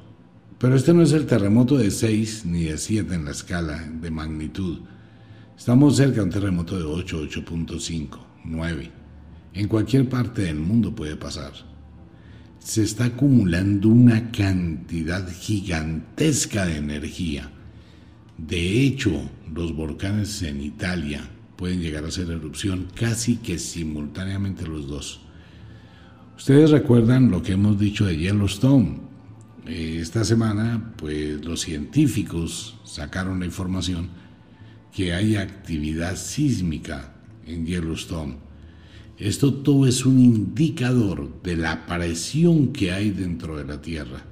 [0.58, 4.10] pero este no es el terremoto de 6 ni de 7 en la escala de
[4.10, 4.78] magnitud
[5.56, 8.90] Estamos cerca de un terremoto de 8, 8.5, 9.
[9.54, 11.52] En cualquier parte del mundo puede pasar.
[12.66, 17.48] Se está acumulando una cantidad gigantesca de energía.
[18.36, 24.88] De hecho, los volcanes en Italia pueden llegar a hacer erupción casi que simultáneamente los
[24.88, 25.20] dos.
[26.36, 28.98] Ustedes recuerdan lo que hemos dicho de Yellowstone.
[29.64, 34.08] Eh, esta semana, pues los científicos sacaron la información
[34.92, 37.14] que hay actividad sísmica
[37.46, 38.45] en Yellowstone.
[39.18, 44.24] Esto todo es un indicador de la presión que hay dentro de la Tierra.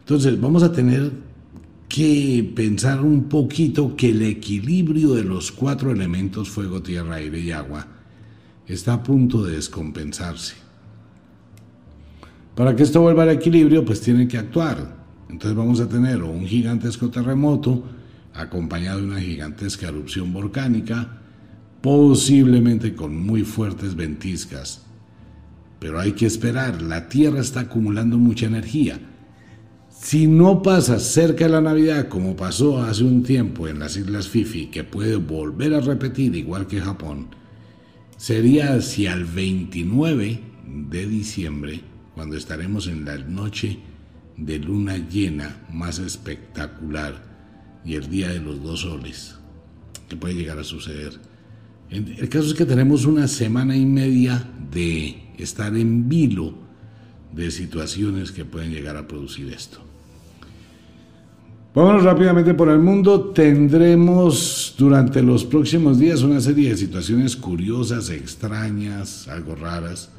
[0.00, 1.12] Entonces vamos a tener
[1.88, 7.50] que pensar un poquito que el equilibrio de los cuatro elementos, fuego, tierra, aire y
[7.50, 7.86] agua,
[8.66, 10.54] está a punto de descompensarse.
[12.54, 14.98] Para que esto vuelva al equilibrio, pues tienen que actuar.
[15.28, 17.84] Entonces vamos a tener un gigantesco terremoto,
[18.34, 21.19] acompañado de una gigantesca erupción volcánica,
[21.80, 24.82] posiblemente con muy fuertes ventiscas.
[25.78, 29.00] Pero hay que esperar, la Tierra está acumulando mucha energía.
[29.88, 34.28] Si no pasa cerca de la Navidad, como pasó hace un tiempo en las Islas
[34.28, 37.28] Fifi, que puede volver a repetir igual que Japón,
[38.16, 40.40] sería hacia el 29
[40.90, 41.80] de diciembre,
[42.14, 43.78] cuando estaremos en la noche
[44.36, 47.22] de luna llena más espectacular
[47.84, 49.36] y el día de los dos soles,
[50.08, 51.29] que puede llegar a suceder.
[51.90, 56.54] El caso es que tenemos una semana y media de estar en vilo
[57.32, 59.78] de situaciones que pueden llegar a producir esto.
[61.74, 63.30] Vámonos rápidamente por el mundo.
[63.30, 70.10] Tendremos durante los próximos días una serie de situaciones curiosas, extrañas, algo raras.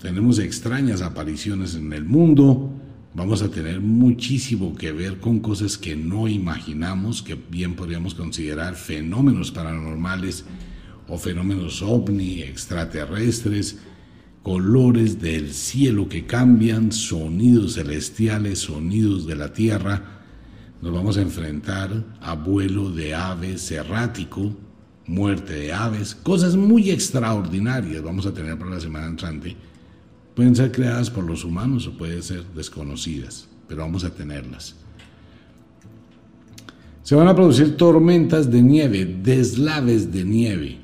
[0.00, 2.72] Tenemos extrañas apariciones en el mundo
[3.16, 8.76] vamos a tener muchísimo que ver con cosas que no imaginamos, que bien podríamos considerar
[8.76, 10.44] fenómenos paranormales
[11.08, 13.78] o fenómenos ovni, extraterrestres,
[14.42, 20.22] colores del cielo que cambian, sonidos celestiales, sonidos de la tierra.
[20.82, 24.54] Nos vamos a enfrentar a vuelo de aves errático,
[25.06, 29.56] muerte de aves, cosas muy extraordinarias vamos a tener para la semana entrante
[30.36, 34.76] Pueden ser creadas por los humanos o pueden ser desconocidas, pero vamos a tenerlas.
[37.02, 40.78] Se van a producir tormentas de nieve, deslaves de nieve,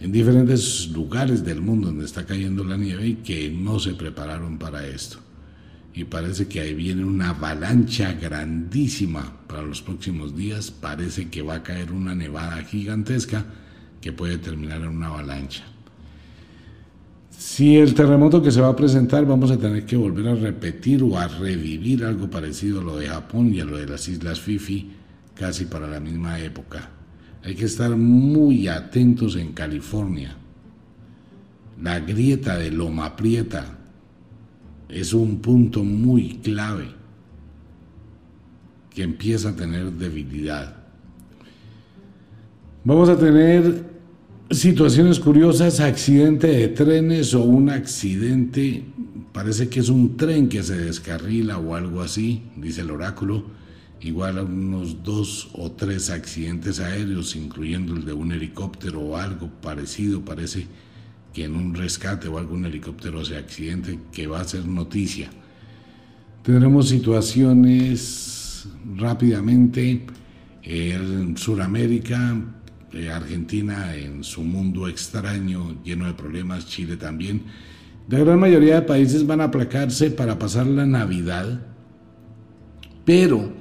[0.00, 4.58] en diferentes lugares del mundo donde está cayendo la nieve y que no se prepararon
[4.58, 5.18] para esto.
[5.92, 10.70] Y parece que ahí viene una avalancha grandísima para los próximos días.
[10.70, 13.44] Parece que va a caer una nevada gigantesca
[14.00, 15.64] que puede terminar en una avalancha.
[17.36, 21.02] Si el terremoto que se va a presentar vamos a tener que volver a repetir
[21.02, 24.40] o a revivir algo parecido a lo de Japón y a lo de las Islas
[24.40, 24.92] Fifi
[25.34, 26.99] casi para la misma época.
[27.42, 30.36] Hay que estar muy atentos en California.
[31.82, 33.78] La grieta de Loma Prieta
[34.88, 36.88] es un punto muy clave
[38.90, 40.76] que empieza a tener debilidad.
[42.84, 43.90] Vamos a tener
[44.50, 48.82] Situaciones curiosas, accidente de trenes o un accidente,
[49.32, 53.44] parece que es un tren que se descarrila o algo así, dice el oráculo,
[54.00, 59.48] igual a unos dos o tres accidentes aéreos, incluyendo el de un helicóptero o algo
[59.60, 60.66] parecido, parece
[61.32, 65.30] que en un rescate o algún helicóptero se accidente que va a ser noticia.
[66.42, 70.06] Tendremos situaciones rápidamente
[70.62, 72.36] en Sudamérica,
[73.12, 77.42] Argentina en su mundo extraño, lleno de problemas, Chile también.
[78.08, 81.60] La gran mayoría de países van a aplacarse para pasar la Navidad,
[83.04, 83.59] pero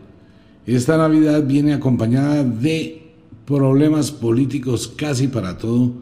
[0.76, 3.14] esta Navidad viene acompañada de
[3.46, 5.94] problemas políticos casi para todo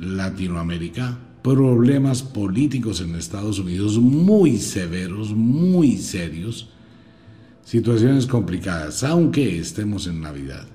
[0.00, 6.70] Latinoamérica, problemas políticos en Estados Unidos muy severos, muy serios,
[7.64, 10.66] situaciones complicadas, aunque estemos en Navidad.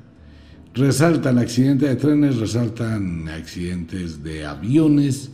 [0.73, 5.31] Resaltan accidentes de trenes, resaltan accidentes de aviones,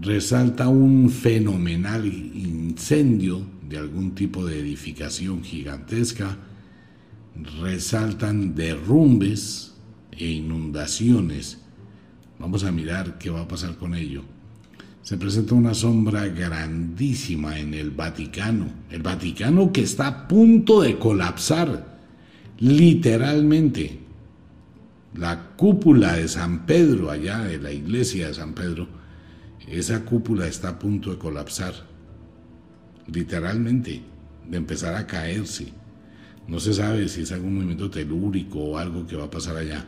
[0.00, 6.36] resalta un fenomenal incendio de algún tipo de edificación gigantesca,
[7.60, 9.74] resaltan derrumbes
[10.12, 11.58] e inundaciones.
[12.38, 14.22] Vamos a mirar qué va a pasar con ello.
[15.02, 18.66] Se presenta una sombra grandísima en el Vaticano.
[18.90, 21.98] El Vaticano que está a punto de colapsar,
[22.58, 24.00] literalmente.
[25.14, 28.86] La cúpula de San Pedro, allá de la iglesia de San Pedro,
[29.66, 31.72] esa cúpula está a punto de colapsar.
[33.06, 34.02] Literalmente,
[34.48, 35.72] de empezar a caerse.
[36.48, 39.86] No se sabe si es algún movimiento telúrico o algo que va a pasar allá.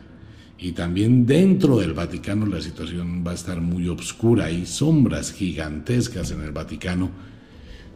[0.59, 4.45] Y también dentro del Vaticano la situación va a estar muy oscura.
[4.45, 7.09] Hay sombras gigantescas en el Vaticano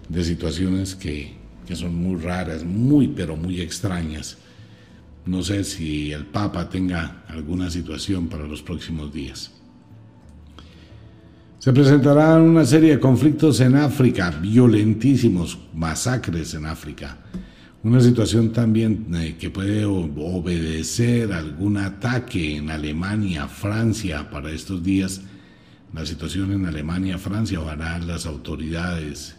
[0.10, 1.36] de situaciones que,
[1.68, 4.40] que son muy raras, muy pero muy extrañas.
[5.28, 9.52] No sé si el Papa tenga alguna situación para los próximos días.
[11.60, 17.18] Se presentarán una serie de conflictos en África, violentísimos, masacres en África.
[17.86, 25.22] Una situación también eh, que puede obedecer algún ataque en Alemania, Francia para estos días.
[25.94, 29.36] La situación en Alemania, Francia, ojalá las autoridades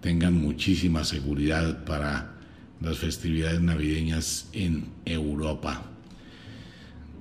[0.00, 2.36] tengan muchísima seguridad para
[2.80, 5.82] las festividades navideñas en Europa.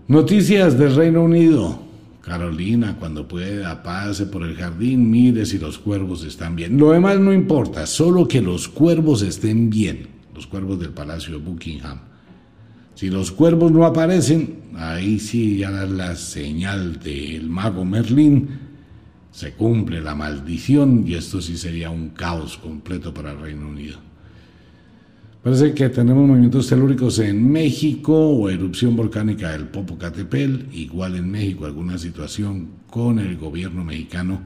[0.07, 1.83] Noticias del Reino Unido.
[2.21, 6.77] Carolina, cuando pueda, pase por el jardín, mire si los cuervos están bien.
[6.77, 11.43] Lo demás no importa, solo que los cuervos estén bien los cuervos del Palacio de
[11.43, 11.99] Buckingham.
[12.93, 18.49] Si los cuervos no aparecen, ahí sí ya da la señal del mago Merlín,
[19.31, 23.97] se cumple la maldición y esto sí sería un caos completo para el Reino Unido.
[25.43, 31.65] Parece que tenemos movimientos telúricos en México o erupción volcánica del Popocatépetl, igual en México
[31.65, 34.41] alguna situación con el gobierno mexicano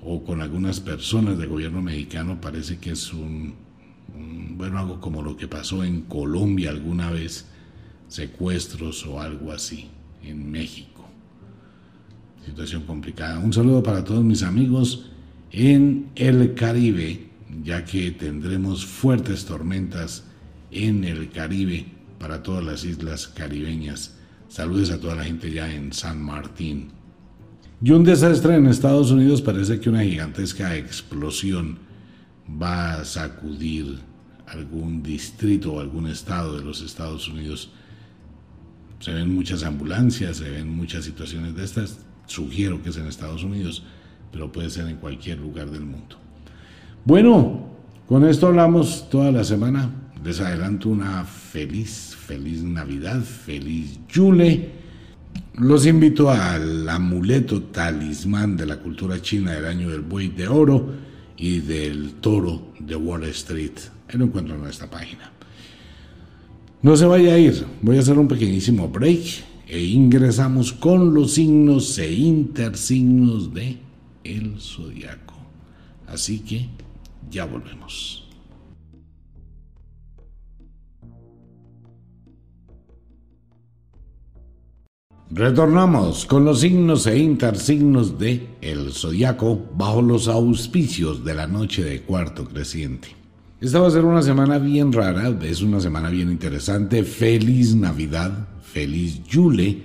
[0.00, 3.54] o con algunas personas del gobierno mexicano, parece que es un
[4.56, 7.46] bueno, algo como lo que pasó en Colombia alguna vez,
[8.08, 9.88] secuestros o algo así,
[10.22, 11.08] en México.
[12.44, 13.38] Situación complicada.
[13.38, 15.10] Un saludo para todos mis amigos
[15.50, 17.28] en el Caribe,
[17.62, 20.24] ya que tendremos fuertes tormentas
[20.70, 21.86] en el Caribe
[22.18, 24.16] para todas las islas caribeñas.
[24.48, 26.88] Saludos a toda la gente ya en San Martín.
[27.82, 31.78] Y un desastre en Estados Unidos parece que una gigantesca explosión
[32.60, 33.98] va a sacudir
[34.52, 37.70] algún distrito o algún estado de los Estados Unidos.
[39.00, 41.98] Se ven muchas ambulancias, se ven muchas situaciones de estas.
[42.26, 43.82] Sugiero que es en Estados Unidos,
[44.30, 46.16] pero puede ser en cualquier lugar del mundo.
[47.04, 47.66] Bueno,
[48.06, 49.90] con esto hablamos toda la semana.
[50.24, 54.70] Les adelanto una feliz, feliz Navidad, feliz Yule.
[55.58, 60.92] Los invito al amuleto talismán de la cultura china del año del buey de oro
[61.36, 63.72] y del toro de Wall Street.
[64.12, 65.32] Lo encuentro en esta página.
[66.82, 69.22] No se vaya a ir, voy a hacer un pequeñísimo break
[69.68, 73.78] e ingresamos con los signos e intersignos de
[74.24, 75.34] el zodiaco.
[76.08, 76.68] Así que
[77.30, 78.28] ya volvemos.
[85.30, 91.82] Retornamos con los signos e intersignos de el zodiaco bajo los auspicios de la noche
[91.82, 93.21] de cuarto creciente.
[93.62, 97.04] Esta va a ser una semana bien rara, es una semana bien interesante.
[97.04, 99.84] Feliz Navidad, feliz Yule,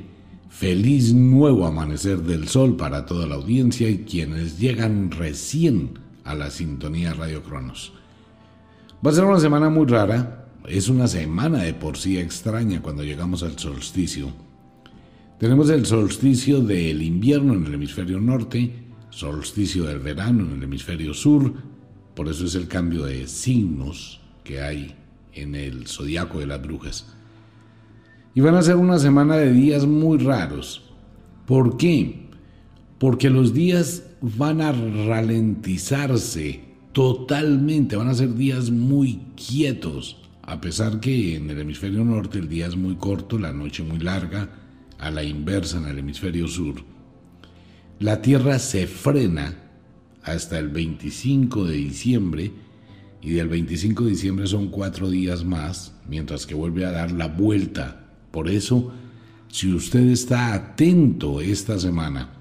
[0.49, 6.49] feliz nuevo amanecer del sol para toda la audiencia y quienes llegan recién a la
[6.49, 7.93] sintonía Radio Cronos.
[9.05, 13.03] Va a ser una semana muy rara, es una semana de por sí extraña cuando
[13.03, 14.33] llegamos al solsticio
[15.37, 18.71] tenemos el solsticio del invierno en el hemisferio norte,
[19.11, 21.53] solsticio del verano en el hemisferio sur,
[22.17, 24.95] por eso es el cambio de signos que hay
[25.33, 27.13] en el zodiaco de las brujas.
[28.33, 30.81] Y van a ser una semana de días muy raros.
[31.45, 32.27] ¿Por qué?
[32.97, 40.99] Porque los días van a ralentizarse totalmente, van a ser días muy quietos, a pesar
[40.99, 44.49] que en el hemisferio norte el día es muy corto, la noche muy larga,
[44.97, 46.83] a la inversa en el hemisferio sur,
[47.99, 49.66] la Tierra se frena
[50.27, 52.51] hasta el 25 de diciembre
[53.21, 57.27] y del 25 de diciembre son cuatro días más, mientras que vuelve a dar la
[57.27, 58.11] vuelta.
[58.31, 58.91] Por eso,
[59.47, 62.33] si usted está atento esta semana,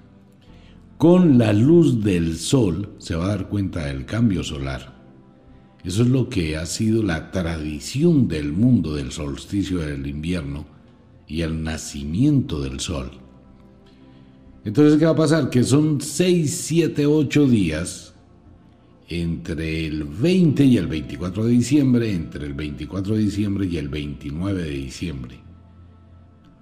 [0.97, 4.97] con la luz del sol se va a dar cuenta del cambio solar.
[5.83, 10.65] Eso es lo que ha sido la tradición del mundo del solsticio del invierno
[11.27, 13.11] y el nacimiento del sol.
[14.67, 15.49] Entonces, ¿qué va a pasar?
[15.49, 18.13] Que son 6, 7, 8 días
[19.07, 23.87] entre el 20 y el 24 de diciembre, entre el 24 de diciembre y el
[23.87, 25.39] 29 de diciembre.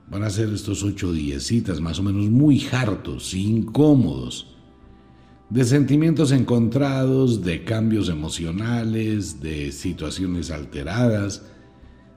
[0.08, 4.56] Van a ser estos ocho diecitas más o menos muy hartos, incómodos,
[5.50, 11.48] de sentimientos encontrados, de cambios emocionales, de situaciones alteradas,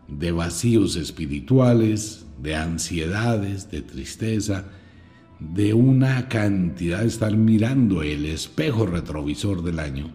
[0.06, 4.66] de vacíos espirituales, de ansiedades, de tristeza,
[5.40, 10.10] de una cantidad de estar mirando el espejo retrovisor del año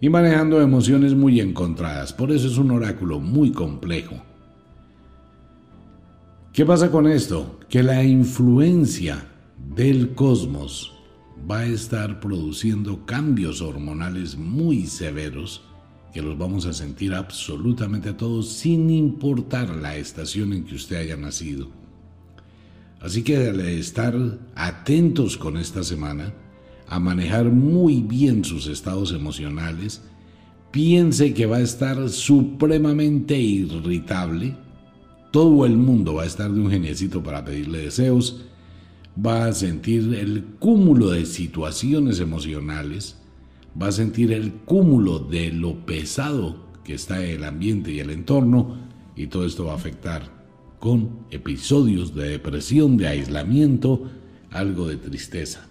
[0.00, 2.12] y manejando emociones muy encontradas.
[2.12, 4.16] Por eso es un oráculo muy complejo.
[6.52, 7.60] ¿Qué pasa con esto?
[7.68, 9.26] Que la influencia
[9.74, 10.94] del cosmos
[11.50, 15.62] va a estar produciendo cambios hormonales muy severos
[16.12, 20.96] que los vamos a sentir absolutamente a todos sin importar la estación en que usted
[20.96, 21.68] haya nacido.
[23.00, 24.14] Así que al estar
[24.54, 26.32] atentos con esta semana,
[26.88, 30.02] a manejar muy bien sus estados emocionales,
[30.70, 34.56] piense que va a estar supremamente irritable,
[35.30, 38.44] todo el mundo va a estar de un geniecito para pedirle deseos,
[39.24, 43.16] va a sentir el cúmulo de situaciones emocionales,
[43.80, 48.76] va a sentir el cúmulo de lo pesado que está el ambiente y el entorno
[49.16, 50.35] y todo esto va a afectar
[50.78, 54.10] con episodios de depresión, de aislamiento,
[54.50, 55.66] algo de tristeza.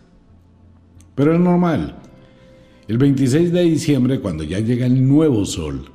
[1.15, 1.97] Pero es normal.
[2.87, 5.89] El 26 de diciembre, cuando ya llega el nuevo sol,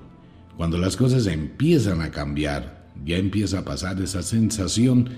[0.57, 5.09] cuando las cosas empiezan a cambiar, ya empieza a pasar esa sensación,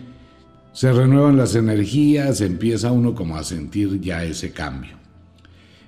[0.72, 5.02] se renuevan las energías, empieza uno como a sentir ya ese cambio.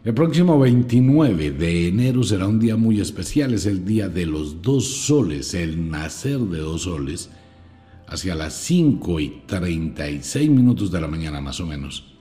[0.05, 4.61] El próximo 29 de enero será un día muy especial, es el día de los
[4.61, 7.31] dos soles, el nacer de dos soles,
[8.15, 12.15] hacia las 5 y 36 minutos de la mañana más o menos.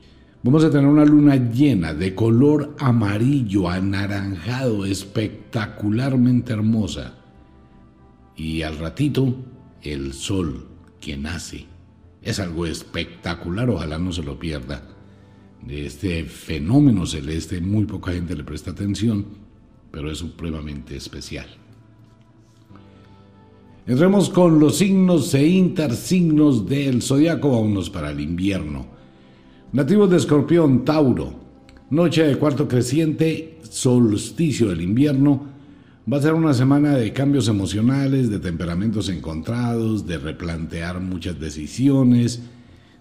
[0.44, 7.14] Vamos a tener una luna llena de color amarillo, anaranjado, espectacularmente hermosa.
[8.36, 9.36] Y al ratito
[9.82, 10.68] el sol
[11.00, 11.66] que nace.
[12.22, 14.84] Es algo espectacular, ojalá no se lo pierda.
[15.62, 19.26] De este fenómeno celeste muy poca gente le presta atención,
[19.92, 21.48] pero es supremamente especial.
[23.86, 28.86] Entremos con los signos e intersignos del zodiaco, vámonos para el invierno.
[29.74, 31.34] Nativos de Escorpión, Tauro,
[31.90, 35.54] noche de cuarto creciente, solsticio del invierno,
[36.12, 42.42] Va a ser una semana de cambios emocionales, de temperamentos encontrados, de replantear muchas decisiones,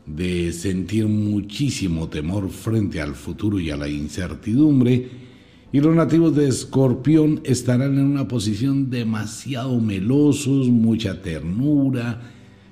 [0.07, 5.32] de sentir muchísimo temor frente al futuro y a la incertidumbre.
[5.73, 12.21] Y los nativos de Escorpión estarán en una posición demasiado melosos, mucha ternura,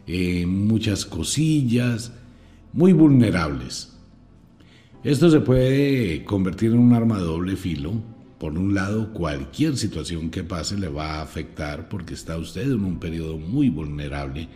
[0.06, 2.12] eh, muchas cosillas,
[2.72, 3.96] muy vulnerables.
[5.02, 7.94] Esto se puede convertir en un arma de doble filo
[8.40, 12.84] por un lado, cualquier situación que pase le va a afectar porque está usted en
[12.84, 14.48] un periodo muy vulnerable.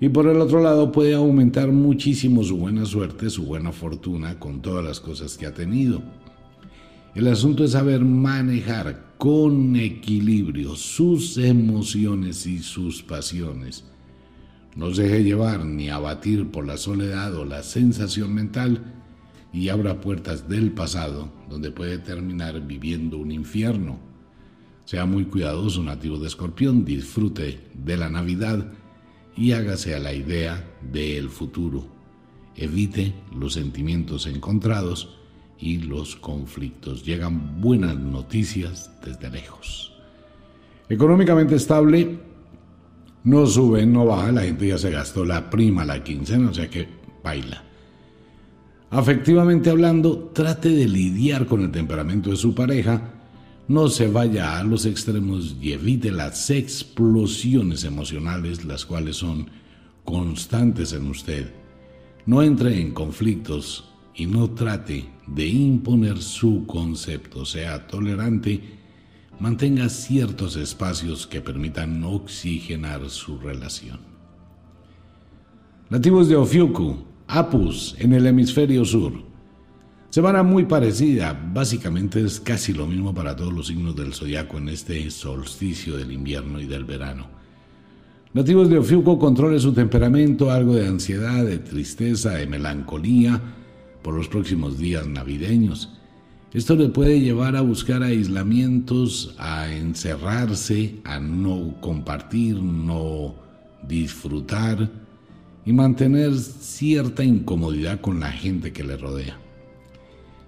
[0.00, 4.62] Y por el otro lado, puede aumentar muchísimo su buena suerte, su buena fortuna con
[4.62, 6.00] todas las cosas que ha tenido.
[7.16, 13.84] El asunto es saber manejar con equilibrio sus emociones y sus pasiones.
[14.74, 18.92] No se deje llevar ni abatir por la soledad o la sensación mental
[19.50, 23.98] y abra puertas del pasado donde puede terminar viviendo un infierno.
[24.84, 28.74] Sea muy cuidadoso, nativo de escorpión, disfrute de la Navidad
[29.34, 31.88] y hágase a la idea del futuro.
[32.56, 35.15] Evite los sentimientos encontrados
[35.58, 37.04] y los conflictos.
[37.04, 39.92] Llegan buenas noticias desde lejos.
[40.88, 42.18] Económicamente estable,
[43.24, 46.70] no sube, no baja, la gente ya se gastó la prima, la quincena, o sea
[46.70, 46.86] que
[47.24, 47.62] baila.
[48.90, 53.14] Afectivamente hablando, trate de lidiar con el temperamento de su pareja,
[53.66, 59.50] no se vaya a los extremos y evite las explosiones emocionales, las cuales son
[60.04, 61.52] constantes en usted.
[62.26, 68.60] No entre en conflictos y no trate de imponer su concepto, sea tolerante,
[69.38, 73.98] mantenga ciertos espacios que permitan oxigenar su relación.
[75.90, 76.96] Nativos de Ofiuku,
[77.28, 79.12] Apus en el hemisferio sur.
[80.08, 84.70] Semana muy parecida, básicamente es casi lo mismo para todos los signos del zodiaco en
[84.70, 87.26] este solsticio del invierno y del verano.
[88.32, 93.40] Nativos de Ofiuco controle su temperamento, algo de ansiedad, de tristeza, de melancolía
[94.06, 95.88] por los próximos días navideños.
[96.52, 103.34] Esto le puede llevar a buscar aislamientos, a encerrarse, a no compartir, no
[103.82, 104.88] disfrutar
[105.64, 109.40] y mantener cierta incomodidad con la gente que le rodea.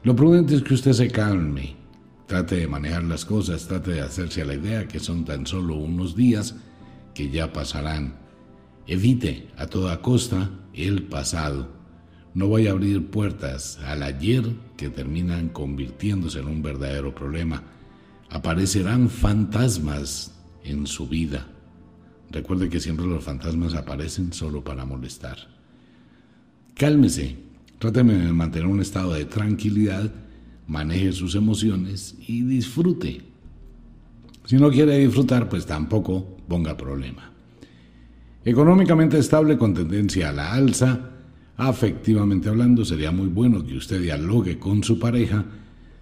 [0.04, 1.74] Lo prudente es que usted se calme,
[2.28, 5.74] trate de manejar las cosas, trate de hacerse a la idea que son tan solo
[5.74, 6.54] unos días
[7.12, 8.14] que ya pasarán.
[8.86, 11.77] Evite a toda costa el pasado.
[12.38, 14.44] No vaya a abrir puertas al ayer
[14.76, 17.64] que terminan convirtiéndose en un verdadero problema.
[18.30, 21.48] Aparecerán fantasmas en su vida.
[22.30, 25.36] Recuerde que siempre los fantasmas aparecen solo para molestar.
[26.76, 27.38] Cálmese,
[27.80, 30.08] tráteme de mantener un estado de tranquilidad,
[30.68, 33.20] maneje sus emociones y disfrute.
[34.44, 37.32] Si no quiere disfrutar, pues tampoco ponga problema.
[38.44, 41.17] Económicamente estable con tendencia a la alza,
[41.58, 45.44] afectivamente hablando, sería muy bueno que usted dialogue con su pareja,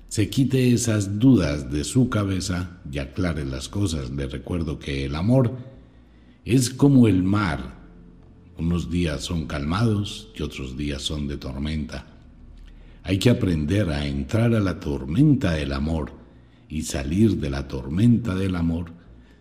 [0.09, 4.11] se quite esas dudas de su cabeza y aclare las cosas.
[4.11, 5.57] Le recuerdo que el amor
[6.45, 7.75] es como el mar.
[8.59, 12.07] Unos días son calmados y otros días son de tormenta.
[13.03, 16.13] Hay que aprender a entrar a la tormenta del amor
[16.69, 18.93] y salir de la tormenta del amor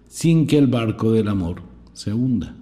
[0.08, 1.62] sin que el barco del amor
[1.94, 2.56] se hunda.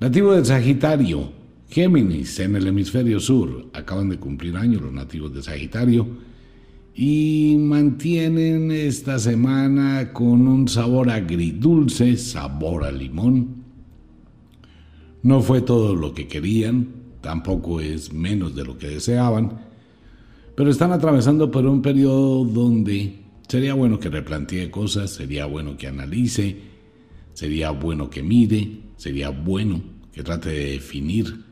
[0.00, 1.41] Nativo de Sagitario,
[1.72, 6.06] Géminis en el hemisferio sur, acaban de cumplir años los nativos de Sagitario
[6.94, 13.64] y mantienen esta semana con un sabor agridulce, sabor a limón.
[15.22, 16.88] No fue todo lo que querían,
[17.22, 19.62] tampoco es menos de lo que deseaban,
[20.54, 23.16] pero están atravesando por un periodo donde
[23.48, 26.54] sería bueno que replantee cosas, sería bueno que analice,
[27.32, 29.80] sería bueno que mire, sería bueno
[30.12, 31.51] que trate de definir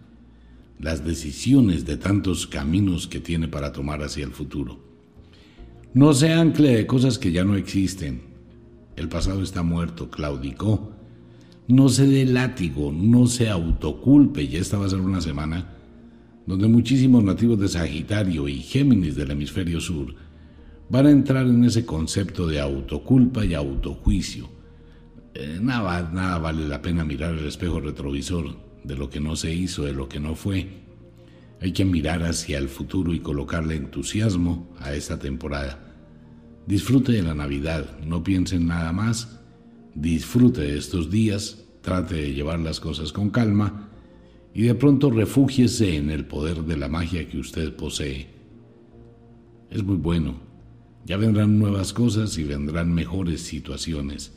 [0.80, 4.78] las decisiones de tantos caminos que tiene para tomar hacia el futuro.
[5.92, 8.22] No se ancle de cosas que ya no existen.
[8.96, 10.92] El pasado está muerto, claudicó.
[11.68, 14.48] No se dé látigo, no se autoculpe.
[14.48, 15.76] Ya esta va a ser una semana
[16.46, 20.14] donde muchísimos nativos de Sagitario y Géminis del hemisferio sur
[20.88, 24.48] van a entrar en ese concepto de autoculpa y autojuicio
[25.34, 29.54] eh, nada, nada vale la pena mirar el espejo retrovisor de lo que no se
[29.54, 30.68] hizo, de lo que no fue.
[31.60, 35.94] Hay que mirar hacia el futuro y colocarle entusiasmo a esta temporada.
[36.66, 39.40] Disfrute de la Navidad, no piense en nada más,
[39.94, 43.90] disfrute de estos días, trate de llevar las cosas con calma
[44.54, 48.28] y de pronto refúgiese en el poder de la magia que usted posee.
[49.70, 50.40] Es muy bueno,
[51.04, 54.32] ya vendrán nuevas cosas y vendrán mejores situaciones.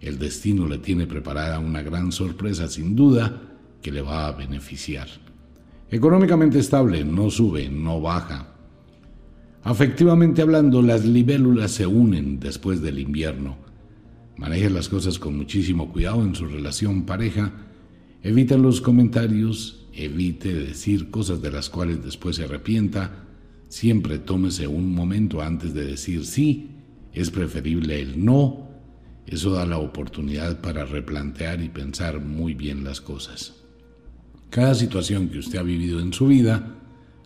[0.00, 3.51] El destino le tiene preparada una gran sorpresa sin duda
[3.82, 5.08] que le va a beneficiar.
[5.90, 8.54] Económicamente estable, no sube, no baja.
[9.62, 13.56] Afectivamente hablando, las libélulas se unen después del invierno.
[14.36, 17.52] Maneje las cosas con muchísimo cuidado en su relación pareja.
[18.22, 23.26] Evite los comentarios, evite decir cosas de las cuales después se arrepienta.
[23.68, 26.70] Siempre tómese un momento antes de decir sí.
[27.12, 28.72] Es preferible el no
[29.26, 33.61] eso da la oportunidad para replantear y pensar muy bien las cosas.
[34.52, 36.74] Cada situación que usted ha vivido en su vida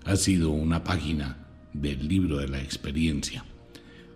[0.04, 3.44] ha sido una página del libro de la experiencia.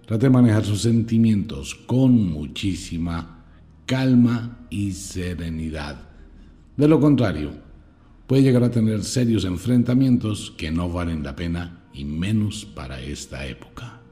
[0.06, 3.46] Trate de manejar sus sentimientos con muchísima
[3.84, 5.96] calma y serenidad.
[6.76, 7.50] De lo contrario,
[8.28, 13.44] puede llegar a tener serios enfrentamientos que no valen la pena y menos para esta
[13.44, 14.02] época.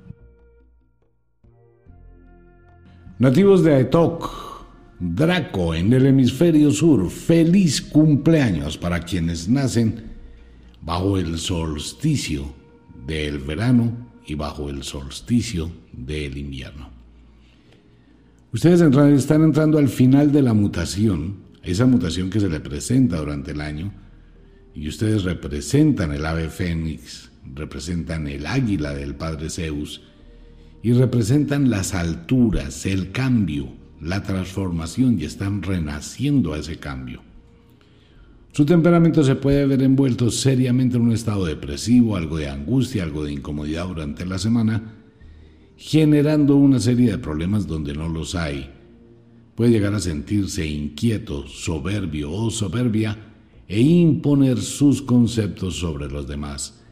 [3.20, 4.47] Nativos de Aetok,
[5.00, 10.02] Draco en el hemisferio sur, feliz cumpleaños para quienes nacen
[10.82, 12.52] bajo el solsticio
[13.06, 13.92] del verano
[14.26, 16.90] y bajo el solsticio del invierno.
[18.52, 23.52] Ustedes están entrando al final de la mutación, esa mutación que se le presenta durante
[23.52, 23.92] el año,
[24.74, 30.02] y ustedes representan el ave fénix, representan el águila del padre Zeus,
[30.82, 37.22] y representan las alturas, el cambio, la transformación y están renaciendo a ese cambio.
[38.52, 43.24] Su temperamento se puede ver envuelto seriamente en un estado depresivo, algo de angustia, algo
[43.24, 44.94] de incomodidad durante la semana,
[45.76, 48.70] generando una serie de problemas donde no los hay.
[49.54, 53.16] Puede llegar a sentirse inquieto, soberbio o soberbia
[53.68, 56.82] e imponer sus conceptos sobre los demás.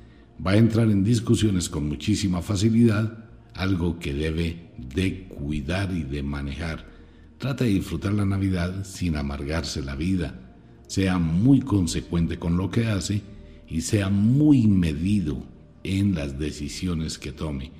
[0.44, 6.22] Va a entrar en discusiones con muchísima facilidad algo que debe de cuidar y de
[6.22, 6.95] manejar.
[7.38, 10.56] Trata de disfrutar la Navidad sin amargarse la vida.
[10.86, 13.22] Sea muy consecuente con lo que hace
[13.68, 15.42] y sea muy medido
[15.84, 17.72] en las decisiones que tome.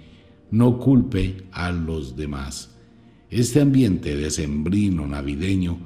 [0.51, 2.77] No culpe a los demás.
[3.31, 5.79] Este ambiente decembrino navideño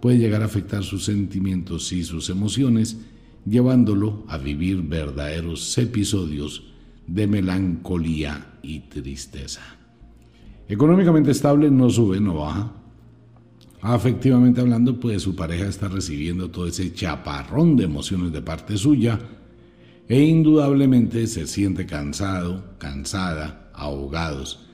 [0.00, 2.98] puede llegar a afectar sus sentimientos y sus emociones,
[3.46, 6.74] llevándolo a vivir verdaderos episodios
[7.06, 9.62] de melancolía y tristeza.
[10.68, 12.83] Económicamente estable, no sube, no baja.
[13.86, 19.20] Afectivamente hablando, pues su pareja está recibiendo todo ese chaparrón de emociones de parte suya
[20.08, 24.70] e indudablemente se siente cansado, cansada, ahogados.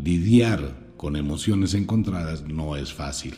[0.00, 3.34] Lidiar con emociones encontradas no es fácil.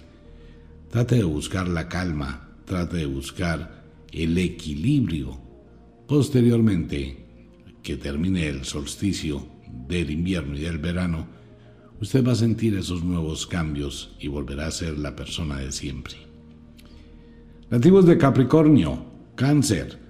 [0.91, 5.41] Trate de buscar la calma, trate de buscar el equilibrio.
[6.07, 7.25] Posteriormente,
[7.83, 9.47] que termine el solsticio
[9.89, 11.29] del invierno y del verano,
[12.03, 16.17] usted va a sentir esos nuevos cambios y volverá a ser la persona de siempre.
[17.71, 19.05] Nativos de Capricornio,
[19.37, 20.01] cáncer.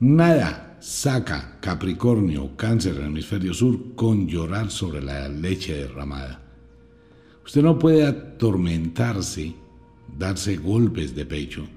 [0.00, 6.42] Nada saca Capricornio, cáncer en el hemisferio sur con llorar sobre la leche derramada.
[7.46, 9.54] Usted no puede atormentarse,
[10.18, 11.68] darse golpes de pecho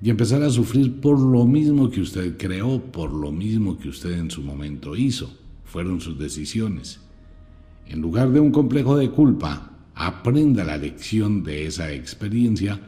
[0.00, 4.12] y empezar a sufrir por lo mismo que usted creó, por lo mismo que usted
[4.12, 5.36] en su momento hizo.
[5.64, 7.00] Fueron sus decisiones.
[7.88, 12.80] En lugar de un complejo de culpa, aprenda la lección de esa experiencia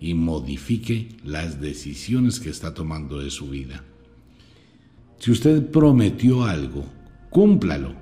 [0.00, 3.84] y modifique las decisiones que está tomando de su vida.
[5.18, 6.84] Si usted prometió algo,
[7.30, 7.94] cúmplalo.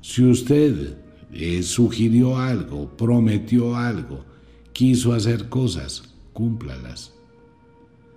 [0.00, 0.96] Si usted
[1.32, 4.24] eh, sugirió algo, prometió algo,
[4.72, 7.14] quiso hacer cosas, cúmplalas.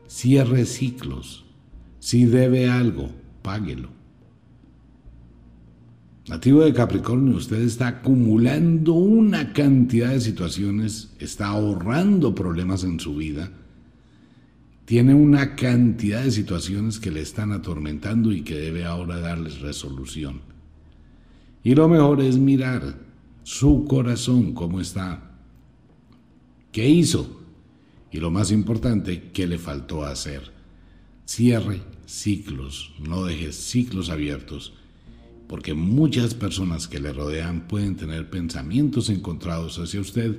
[0.07, 1.45] Cierre ciclos.
[1.99, 3.09] Si debe algo,
[3.41, 3.96] páguelo.
[6.27, 13.15] Nativo de Capricornio, usted está acumulando una cantidad de situaciones, está ahorrando problemas en su
[13.15, 13.49] vida,
[14.83, 20.41] tiene una cantidad de situaciones que le están atormentando y que debe ahora darles resolución.
[21.63, 22.97] Y lo mejor es mirar
[23.43, 25.31] su corazón, cómo está,
[26.73, 27.41] qué hizo
[28.11, 30.51] y lo más importante, qué le faltó hacer.
[31.23, 34.73] Cierre ciclos, no deje ciclos abiertos
[35.47, 40.37] porque muchas personas que le rodean pueden tener pensamientos encontrados hacia usted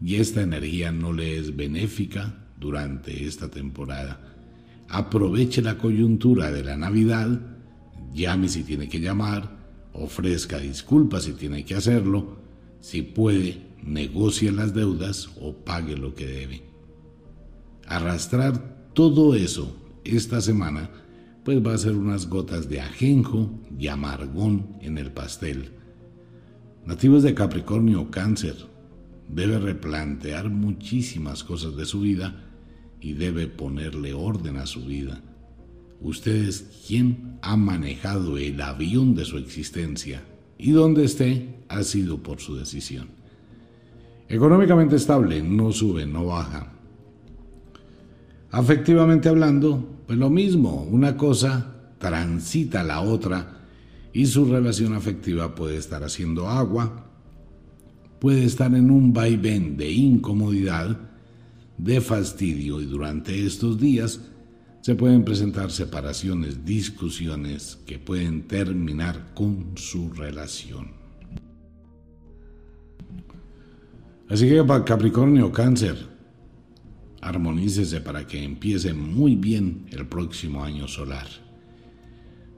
[0.00, 4.20] y esta energía no le es benéfica durante esta temporada.
[4.88, 7.40] Aproveche la coyuntura de la Navidad,
[8.14, 9.58] llame si tiene que llamar,
[9.92, 12.38] ofrezca disculpas si tiene que hacerlo,
[12.80, 16.62] si puede, negocie las deudas o pague lo que debe.
[17.86, 20.90] Arrastrar todo eso esta semana
[21.44, 25.70] pues va a ser unas gotas de ajenjo y amargón en el pastel.
[26.84, 28.56] Nativos de Capricornio Cáncer,
[29.28, 32.44] debe replantear muchísimas cosas de su vida
[33.00, 35.22] y debe ponerle orden a su vida.
[36.00, 40.22] Usted es quien ha manejado el avión de su existencia
[40.58, 43.08] y donde esté ha sido por su decisión.
[44.28, 46.72] Económicamente estable, no sube, no baja.
[48.50, 53.62] Afectivamente hablando, pues lo mismo, una cosa transita la otra
[54.12, 57.06] y su relación afectiva puede estar haciendo agua,
[58.18, 60.98] puede estar en un vaivén de incomodidad,
[61.78, 64.20] de fastidio y durante estos días
[64.82, 70.88] se pueden presentar separaciones, discusiones que pueden terminar con su relación.
[74.28, 76.11] Así que Capricornio, Cáncer,
[77.22, 81.26] armonícese para que empiece muy bien el próximo año solar.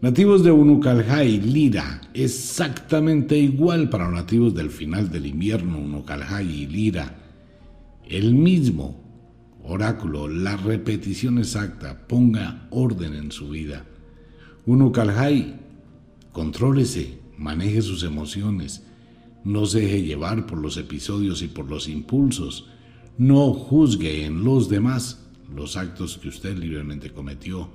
[0.00, 6.66] Nativos de Unucalhai, Lira, exactamente igual para los nativos del final del invierno, Unucalhai y
[6.66, 7.14] Lira.
[8.06, 9.00] El mismo
[9.62, 13.84] oráculo, la repetición exacta, ponga orden en su vida.
[14.66, 15.60] Unucalhai,
[16.32, 18.82] contrólese, maneje sus emociones,
[19.44, 22.68] no se deje llevar por los episodios y por los impulsos
[23.16, 27.68] no juzgue en los demás los actos que usted libremente cometió.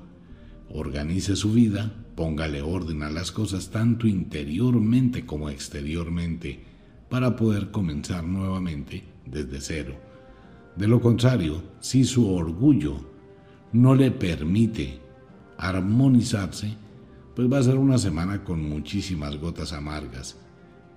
[0.70, 6.60] Organice su vida, póngale orden a las cosas tanto interiormente como exteriormente
[7.10, 9.96] para poder comenzar nuevamente desde cero.
[10.76, 12.98] De lo contrario, si su orgullo
[13.72, 15.00] no le permite
[15.58, 16.76] armonizarse,
[17.36, 20.38] pues va a ser una semana con muchísimas gotas amargas,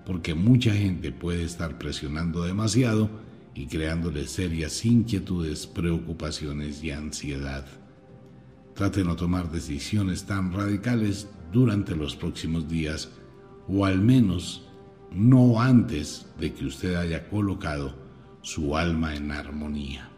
[0.05, 3.09] porque mucha gente puede estar presionando demasiado
[3.55, 7.65] y creándole serias inquietudes, preocupaciones y ansiedad.
[8.73, 13.09] Trate de no tomar decisiones tan radicales durante los próximos días
[13.67, 14.67] o al menos
[15.11, 17.95] no antes de que usted haya colocado
[18.41, 20.09] su alma en armonía.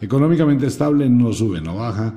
[0.00, 2.14] Económicamente estable, no sube, no baja.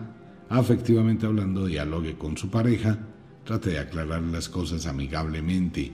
[0.50, 3.00] Afectivamente hablando, dialogue con su pareja.
[3.44, 5.92] Trate de aclarar las cosas amigablemente.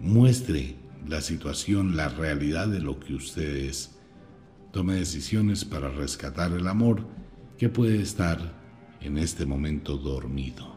[0.00, 0.76] Muestre
[1.08, 3.96] la situación, la realidad de lo que usted es.
[4.72, 7.06] Tome decisiones para rescatar el amor
[7.56, 8.38] que puede estar
[9.00, 10.76] en este momento dormido.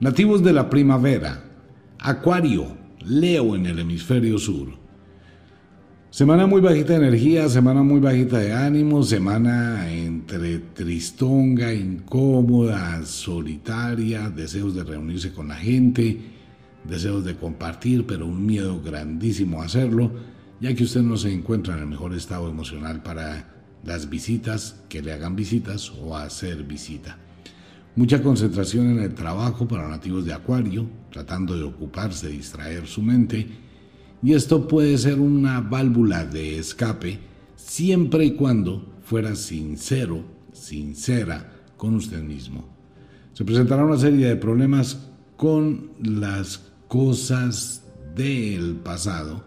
[0.00, 1.44] Nativos de la primavera,
[1.98, 4.68] Acuario, Leo en el hemisferio sur.
[6.10, 14.30] Semana muy bajita de energía, semana muy bajita de ánimo, semana entre tristonga, incómoda, solitaria,
[14.30, 16.33] deseos de reunirse con la gente,
[16.84, 20.12] deseos de compartir, pero un miedo grandísimo a hacerlo,
[20.60, 23.54] ya que usted no se encuentra en el mejor estado emocional para
[23.84, 27.18] las visitas, que le hagan visitas o hacer visita.
[27.96, 33.46] Mucha concentración en el trabajo para nativos de Acuario, tratando de ocuparse, distraer su mente,
[34.22, 37.20] y esto puede ser una válvula de escape
[37.56, 42.64] siempre y cuando fuera sincero, sincera con usted mismo.
[43.32, 47.82] Se presentará una serie de problemas con las cosas
[48.14, 49.42] del pasado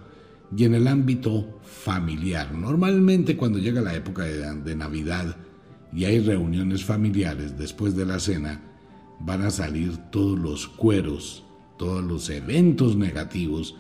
[0.54, 2.54] y en el ámbito familiar.
[2.54, 5.38] Normalmente cuando llega la época de, Navidad
[5.93, 8.60] y hay reuniones familiares después de la cena,
[9.22, 11.45] van a salir todos los cueros,
[11.78, 13.78] todos los eventos negativos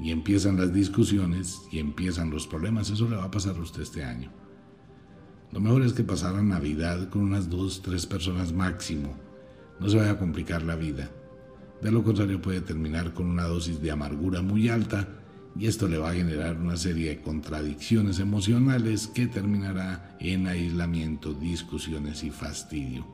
[0.00, 2.90] y empiezan las discusiones y empiezan los problemas.
[2.90, 4.32] Eso le va a pasar a usted este año.
[5.52, 9.14] Lo mejor es que pasara Navidad con unas dos, tres personas máximo.
[9.78, 11.12] No se vaya a complicar la vida.
[11.82, 15.08] De lo contrario puede terminar con una dosis de amargura muy alta
[15.58, 21.32] y esto le va a generar una serie de contradicciones emocionales que terminará en aislamiento,
[21.32, 23.06] discusiones y fastidio.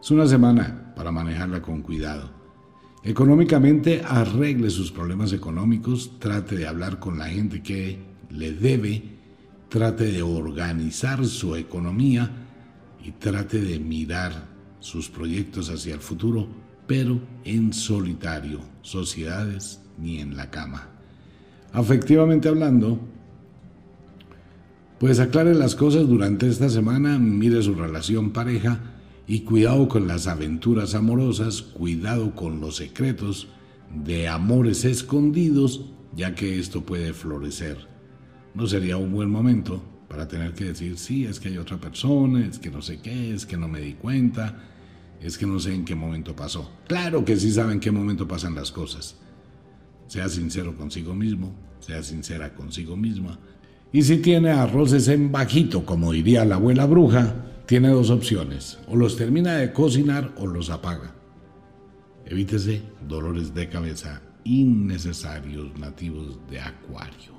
[0.00, 2.30] Es una semana para manejarla con cuidado.
[3.02, 7.98] Económicamente arregle sus problemas económicos, trate de hablar con la gente que
[8.30, 9.02] le debe,
[9.68, 12.30] trate de organizar su economía
[13.02, 14.48] y trate de mirar
[14.80, 16.48] sus proyectos hacia el futuro,
[16.90, 20.88] pero en solitario, sociedades ni en la cama.
[21.72, 22.98] Afectivamente hablando,
[24.98, 28.80] pues aclare las cosas durante esta semana, mire su relación pareja,
[29.28, 33.46] y cuidado con las aventuras amorosas, cuidado con los secretos
[33.94, 35.84] de amores escondidos,
[36.16, 37.86] ya que esto puede florecer.
[38.52, 42.44] No sería un buen momento para tener que decir, sí, es que hay otra persona,
[42.44, 44.58] es que no sé qué, es que no me di cuenta,
[45.20, 46.70] es que no sé en qué momento pasó.
[46.86, 49.16] Claro que sí saben en qué momento pasan las cosas.
[50.06, 53.38] Sea sincero consigo mismo, sea sincera consigo misma.
[53.92, 57.34] Y si tiene arroces en bajito, como diría la abuela bruja,
[57.66, 61.14] tiene dos opciones, o los termina de cocinar o los apaga.
[62.24, 67.32] Evítese dolores de cabeza innecesarios nativos de Acuario.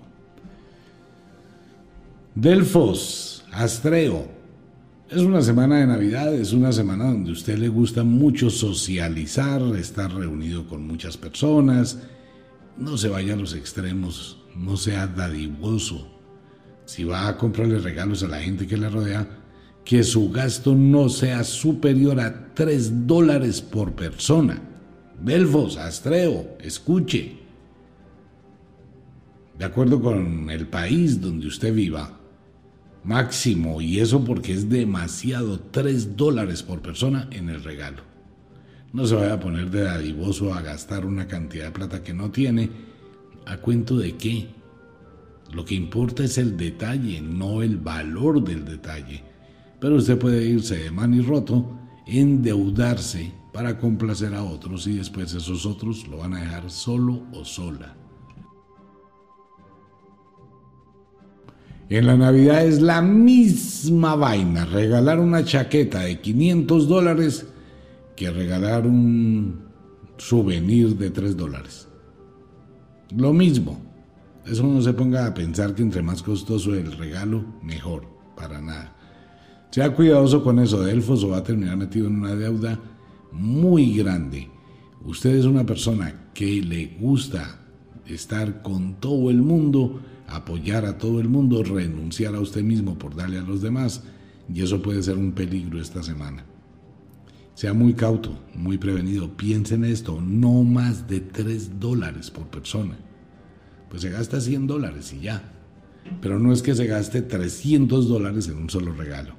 [2.36, 4.40] Delfos, Astreo.
[5.12, 9.62] Es una semana de Navidad, es una semana donde a usted le gusta mucho socializar,
[9.76, 11.99] estar reunido con muchas personas.
[12.78, 16.07] No se vaya a los extremos, no sea dadivoso.
[16.86, 19.28] Si va a comprarle regalos a la gente que le rodea,
[19.84, 24.62] que su gasto no sea superior a 3 dólares por persona.
[25.22, 27.38] Belfos, Astreo, escuche.
[29.59, 32.20] De acuerdo con el país donde usted viva,
[33.03, 38.03] máximo, y eso porque es demasiado, 3 dólares por persona en el regalo.
[38.93, 42.31] No se vaya a poner de dadivoso a gastar una cantidad de plata que no
[42.31, 42.69] tiene.
[43.45, 44.49] ¿A cuento de qué?
[45.53, 49.31] Lo que importa es el detalle, no el valor del detalle
[49.81, 51.75] pero usted puede irse de y roto,
[52.05, 57.43] endeudarse para complacer a otros y después esos otros lo van a dejar solo o
[57.43, 57.95] sola.
[61.91, 67.45] En la Navidad es la misma vaina, regalar una chaqueta de 500 dólares
[68.15, 69.59] que regalar un
[70.15, 71.89] souvenir de 3 dólares.
[73.13, 73.81] Lo mismo.
[74.45, 78.05] Eso no se ponga a pensar que entre más costoso el regalo, mejor.
[78.37, 78.95] Para nada.
[79.71, 82.79] Sea cuidadoso con eso, Delfos, o va a terminar metido en una deuda
[83.33, 84.49] muy grande.
[85.03, 87.59] Usted es una persona que le gusta
[88.05, 89.99] estar con todo el mundo,
[90.36, 94.03] apoyar a todo el mundo, renunciar a usted mismo por darle a los demás,
[94.53, 96.45] y eso puede ser un peligro esta semana.
[97.53, 99.36] Sea muy cauto, muy prevenido.
[99.38, 102.97] Piense en esto, no más de 3 dólares por persona.
[103.89, 105.53] Pues se gasta 100 dólares y ya.
[106.21, 109.36] Pero no es que se gaste 300 dólares en un solo regalo.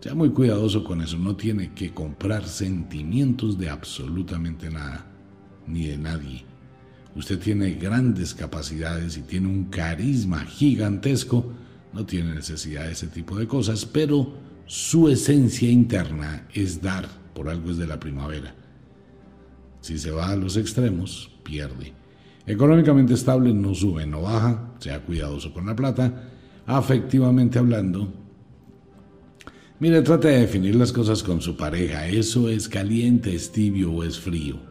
[0.00, 5.06] Sea muy cuidadoso con eso, no tiene que comprar sentimientos de absolutamente nada,
[5.66, 6.44] ni de nadie.
[7.16, 11.52] Usted tiene grandes capacidades y tiene un carisma gigantesco,
[11.92, 14.34] no tiene necesidad de ese tipo de cosas, pero
[14.66, 18.54] su esencia interna es dar, por algo es de la primavera.
[19.80, 21.92] Si se va a los extremos, pierde.
[22.46, 26.30] Económicamente estable no sube, no baja, sea cuidadoso con la plata.
[26.66, 28.12] Afectivamente hablando,
[29.80, 32.08] Mire, trate de definir las cosas con su pareja.
[32.08, 34.67] Eso es caliente, es tibio o es frío.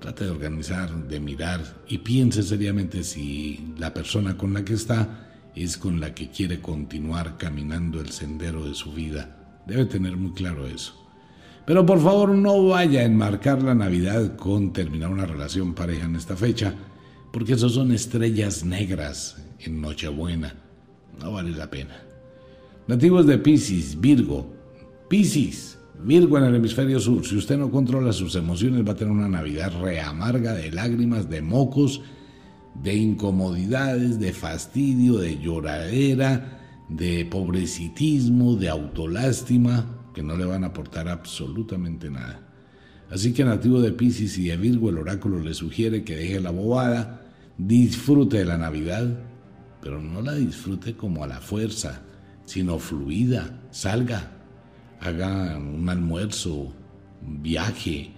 [0.00, 5.28] Trate de organizar, de mirar y piense seriamente si la persona con la que está
[5.54, 9.62] es con la que quiere continuar caminando el sendero de su vida.
[9.66, 10.94] Debe tener muy claro eso.
[11.66, 16.16] Pero por favor no vaya a enmarcar la Navidad con terminar una relación pareja en
[16.16, 16.74] esta fecha,
[17.32, 20.54] porque eso son estrellas negras en Nochebuena.
[21.20, 22.00] No vale la pena.
[22.86, 24.54] Nativos de Pisces, Virgo.
[25.08, 27.26] Pisces, Virgo en el hemisferio sur.
[27.26, 31.42] Si usted no controla sus emociones va a tener una Navidad reamarga de lágrimas, de
[31.42, 32.00] mocos,
[32.82, 40.68] de incomodidades, de fastidio, de lloradera, de pobrecitismo, de autolástima, que no le van a
[40.68, 42.48] aportar absolutamente nada.
[43.10, 46.50] Así que nativo de Pisces y de Virgo, el oráculo le sugiere que deje la
[46.50, 47.26] bobada,
[47.56, 49.18] disfrute de la Navidad,
[49.80, 52.02] pero no la disfrute como a la fuerza,
[52.44, 54.37] sino fluida, salga,
[55.00, 56.72] haga un almuerzo,
[57.22, 58.10] viaje,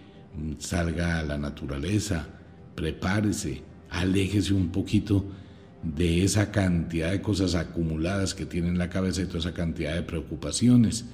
[0.58, 2.26] salga a la naturaleza,
[2.74, 5.24] prepárese, aléjese un poquito
[5.82, 9.94] de esa cantidad de cosas acumuladas que tiene en la cabeza y toda esa cantidad
[9.94, 11.06] de preocupaciones.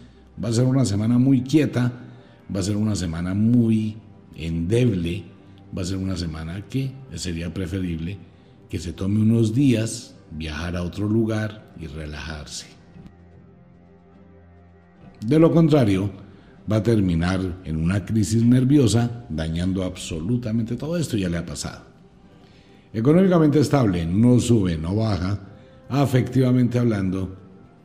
[0.43, 1.93] Va a ser una semana muy quieta,
[2.55, 3.97] va a ser una semana muy
[4.35, 5.25] endeble,
[5.77, 8.19] va a ser una semana que sería preferible
[8.69, 12.76] que se tome unos días, viajar a otro lugar y relajarse.
[15.25, 16.11] De lo contrario,
[16.71, 21.85] va a terminar en una crisis nerviosa, dañando absolutamente todo esto, ya le ha pasado.
[22.93, 25.39] Económicamente estable, no sube, no baja,
[25.89, 27.37] afectivamente hablando,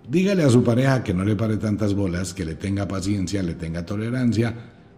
[0.09, 3.55] dígale a su pareja que no le pare tantas bolas, que le tenga paciencia, le
[3.55, 4.53] tenga tolerancia,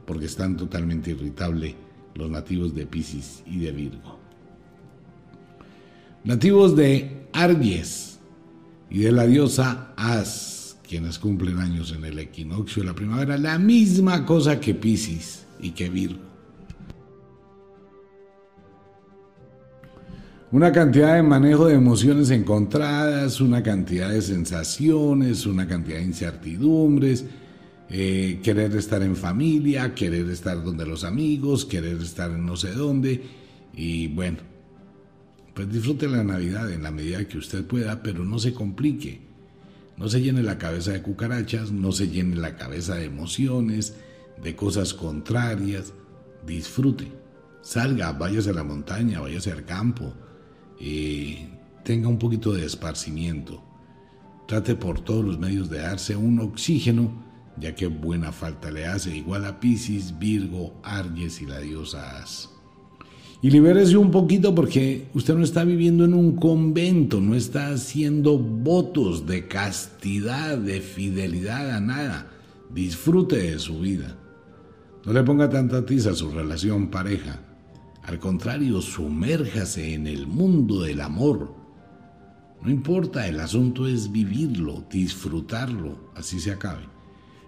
[0.06, 1.76] porque están totalmente irritables
[2.16, 4.20] los nativos de Pisces y de Virgo.
[6.24, 8.20] Nativos de Aries
[8.90, 10.53] y de la diosa As,
[10.94, 15.72] quienes cumplen años en el equinoccio de la primavera, la misma cosa que Pisces y
[15.72, 16.20] que Virgo.
[20.52, 27.26] una cantidad de manejo de emociones encontradas, una cantidad de sensaciones, una cantidad de incertidumbres,
[27.90, 32.72] eh, querer estar en familia, querer estar donde los amigos, querer estar en no sé
[32.74, 33.20] dónde.
[33.74, 34.38] Y bueno,
[35.56, 39.33] pues disfrute la Navidad en la medida que usted pueda, pero no se complique.
[39.98, 43.96] No se llene la cabeza de cucarachas, no se llene la cabeza de emociones,
[44.42, 45.94] de cosas contrarias.
[46.46, 47.12] Disfrute.
[47.62, 50.14] Salga, váyase a la montaña, váyase al campo,
[50.82, 51.48] eh,
[51.86, 53.64] tenga un poquito de esparcimiento.
[54.48, 57.24] Trate por todos los medios de darse un oxígeno,
[57.58, 62.53] ya que buena falta le hace, igual a Pisces, Virgo, Aries y la diosa As.
[63.44, 68.38] Y libérese un poquito porque usted no está viviendo en un convento, no está haciendo
[68.40, 72.32] votos de castidad, de fidelidad a nada.
[72.74, 74.18] Disfrute de su vida.
[75.06, 77.42] No le ponga tanta tiza a su relación pareja.
[78.04, 81.54] Al contrario, sumérjase en el mundo del amor.
[82.62, 86.86] No importa, el asunto es vivirlo, disfrutarlo, así se acabe.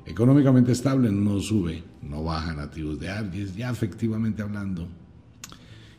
[0.05, 4.89] Económicamente estable no sube, no baja nativos de Aries, ya efectivamente hablando.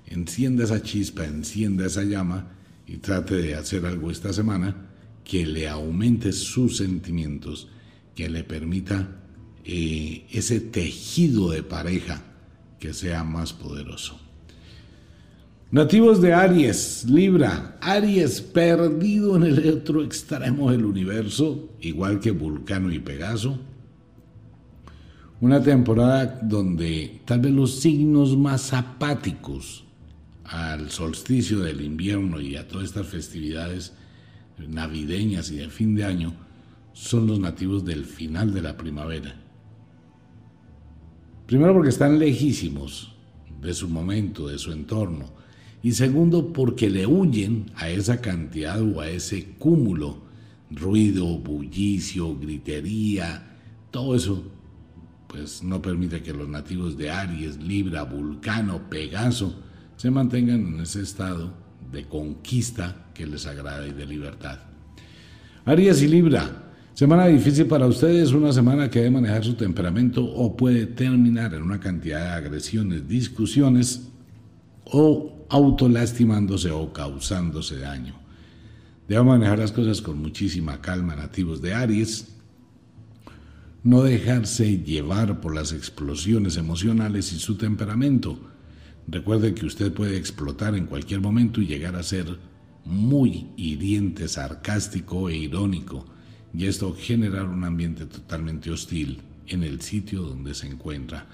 [0.07, 2.53] Encienda esa chispa, encienda esa llama
[2.87, 4.87] y trate de hacer algo esta semana
[5.25, 7.69] que le aumente sus sentimientos,
[8.15, 9.09] que le permita
[9.65, 12.23] eh, ese tejido de pareja
[12.79, 14.21] que sea más poderoso.
[15.73, 22.93] Nativos de Aries, Libra, Aries perdido en el otro extremo del universo, igual que Vulcano
[22.93, 23.59] y Pegaso.
[25.41, 29.86] Una temporada donde tal vez los signos más apáticos
[30.49, 33.93] al solsticio del invierno y a todas estas festividades
[34.59, 36.35] navideñas y de fin de año
[36.93, 39.35] son los nativos del final de la primavera.
[41.47, 43.13] Primero porque están lejísimos
[43.61, 45.33] de su momento, de su entorno
[45.83, 50.23] y segundo porque le huyen a esa cantidad o a ese cúmulo,
[50.71, 53.57] ruido, bullicio, gritería,
[53.91, 54.45] todo eso,
[55.29, 59.66] pues no permite que los nativos de Aries, Libra, Vulcano, Pegaso
[59.97, 61.53] se mantengan en ese estado
[61.91, 64.59] de conquista que les agrada y de libertad.
[65.65, 70.57] Aries y Libra, semana difícil para ustedes, una semana que debe manejar su temperamento o
[70.57, 74.09] puede terminar en una cantidad de agresiones, discusiones
[74.85, 78.15] o autolastimándose o causándose daño.
[79.09, 82.29] Debe manejar las cosas con muchísima calma, nativos de Aries.
[83.85, 88.39] No dejarse llevar por las explosiones emocionales y su temperamento.
[89.09, 92.39] Recuerde que usted puede explotar en cualquier momento y llegar a ser
[92.85, 96.07] muy hiriente, sarcástico e irónico,
[96.53, 101.27] y esto generar un ambiente totalmente hostil en el sitio donde se encuentra.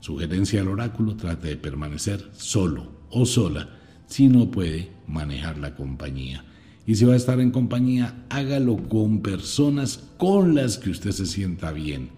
[0.00, 3.68] Sugerencia al oráculo, trate de permanecer solo o sola
[4.06, 6.44] si no puede manejar la compañía.
[6.86, 11.26] Y si va a estar en compañía, hágalo con personas con las que usted se
[11.26, 12.17] sienta bien.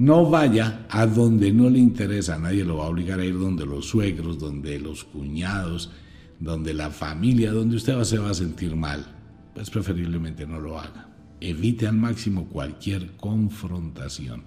[0.00, 3.66] No vaya a donde no le interesa, nadie lo va a obligar a ir donde
[3.66, 5.90] los suegros, donde los cuñados,
[6.38, 9.04] donde la familia, donde usted se va a sentir mal.
[9.54, 11.10] Pues preferiblemente no lo haga.
[11.38, 14.44] Evite al máximo cualquier confrontación.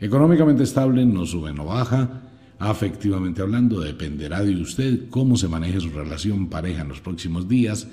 [0.00, 2.22] Económicamente estable, no sube, no baja.
[2.58, 7.86] Afectivamente hablando, dependerá de usted cómo se maneje su relación pareja en los próximos días,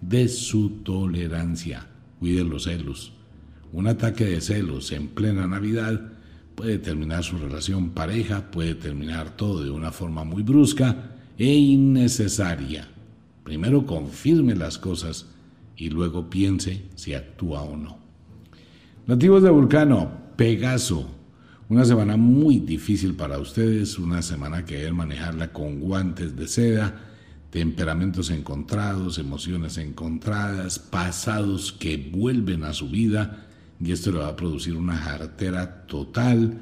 [0.00, 1.88] de su tolerancia.
[2.20, 3.14] Cuide los celos
[3.74, 6.00] un ataque de celos en plena Navidad
[6.54, 12.86] puede terminar su relación pareja, puede terminar todo de una forma muy brusca e innecesaria.
[13.42, 15.26] Primero confirme las cosas
[15.76, 17.98] y luego piense si actúa o no.
[19.08, 21.10] Nativos de Vulcano, Pegaso.
[21.68, 27.00] Una semana muy difícil para ustedes, una semana que deben manejarla con guantes de seda,
[27.50, 33.43] temperamentos encontrados, emociones encontradas, pasados que vuelven a su vida
[33.80, 36.58] y esto le va a producir una jartera total,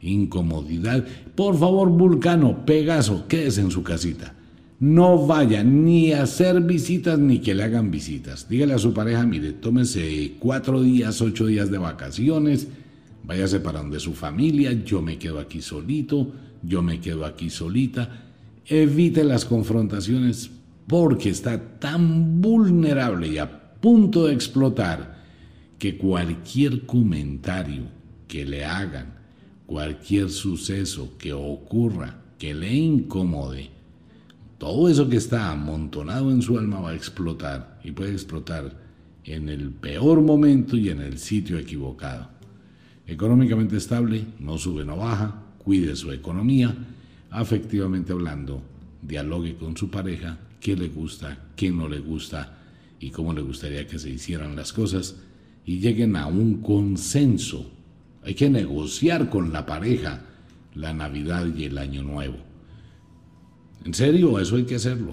[0.00, 1.04] incomodidad.
[1.34, 4.34] Por favor, Vulcano, Pegaso, quédese en su casita.
[4.80, 8.48] No vaya ni a hacer visitas ni que le hagan visitas.
[8.48, 12.68] Dígale a su pareja, mire, tómese cuatro días, ocho días de vacaciones,
[13.24, 16.32] váyase para donde su familia, yo me quedo aquí solito,
[16.62, 18.24] yo me quedo aquí solita.
[18.66, 20.50] Evite las confrontaciones
[20.86, 25.17] porque está tan vulnerable y a punto de explotar
[25.78, 27.84] que cualquier comentario
[28.26, 29.14] que le hagan,
[29.66, 33.70] cualquier suceso que ocurra, que le incomode,
[34.58, 38.76] todo eso que está amontonado en su alma va a explotar y puede explotar
[39.24, 42.28] en el peor momento y en el sitio equivocado.
[43.06, 46.74] Económicamente estable, no sube, no baja, cuide su economía,
[47.30, 48.62] afectivamente hablando,
[49.00, 52.58] dialogue con su pareja, qué le gusta, qué no le gusta
[52.98, 55.16] y cómo le gustaría que se hicieran las cosas
[55.68, 57.70] y lleguen a un consenso.
[58.24, 60.22] Hay que negociar con la pareja
[60.74, 62.38] la Navidad y el Año Nuevo.
[63.84, 65.12] En serio, eso hay que hacerlo.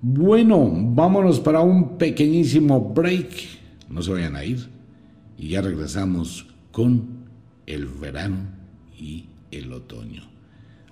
[0.00, 3.28] Bueno, vámonos para un pequeñísimo break.
[3.90, 4.66] No se vayan a ir.
[5.36, 7.26] Y ya regresamos con
[7.66, 8.38] el verano
[8.98, 10.22] y el otoño.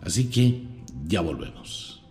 [0.02, 0.64] Así que
[1.08, 2.03] ya volvemos.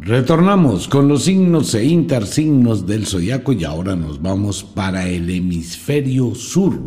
[0.00, 6.34] Retornamos con los signos e intersignos del zodiaco y ahora nos vamos para el hemisferio
[6.34, 6.78] sur.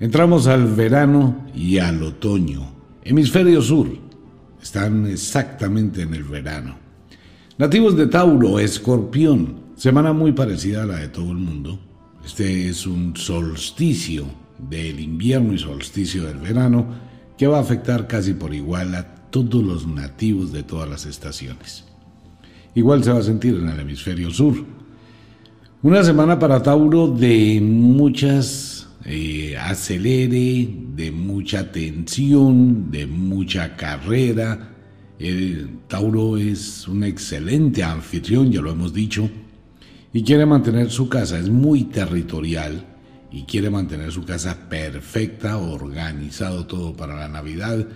[0.00, 2.72] Entramos al verano y al otoño.
[3.04, 3.88] Hemisferio sur.
[4.60, 6.76] Están exactamente en el verano.
[7.58, 9.60] Nativos de Tauro, Escorpión.
[9.76, 11.78] Semana muy parecida a la de todo el mundo.
[12.24, 14.24] Este es un solsticio
[14.58, 16.86] del invierno y solsticio del verano
[17.38, 21.84] que va a afectar casi por igual a todos los nativos de todas las estaciones.
[22.74, 24.64] Igual se va a sentir en el hemisferio sur.
[25.82, 34.74] Una semana para Tauro de muchas eh, acelere, de mucha tensión, de mucha carrera.
[35.88, 39.28] Tauro es un excelente anfitrión, ya lo hemos dicho,
[40.12, 42.86] y quiere mantener su casa, es muy territorial
[43.30, 47.86] y quiere mantener su casa perfecta, organizado todo para la Navidad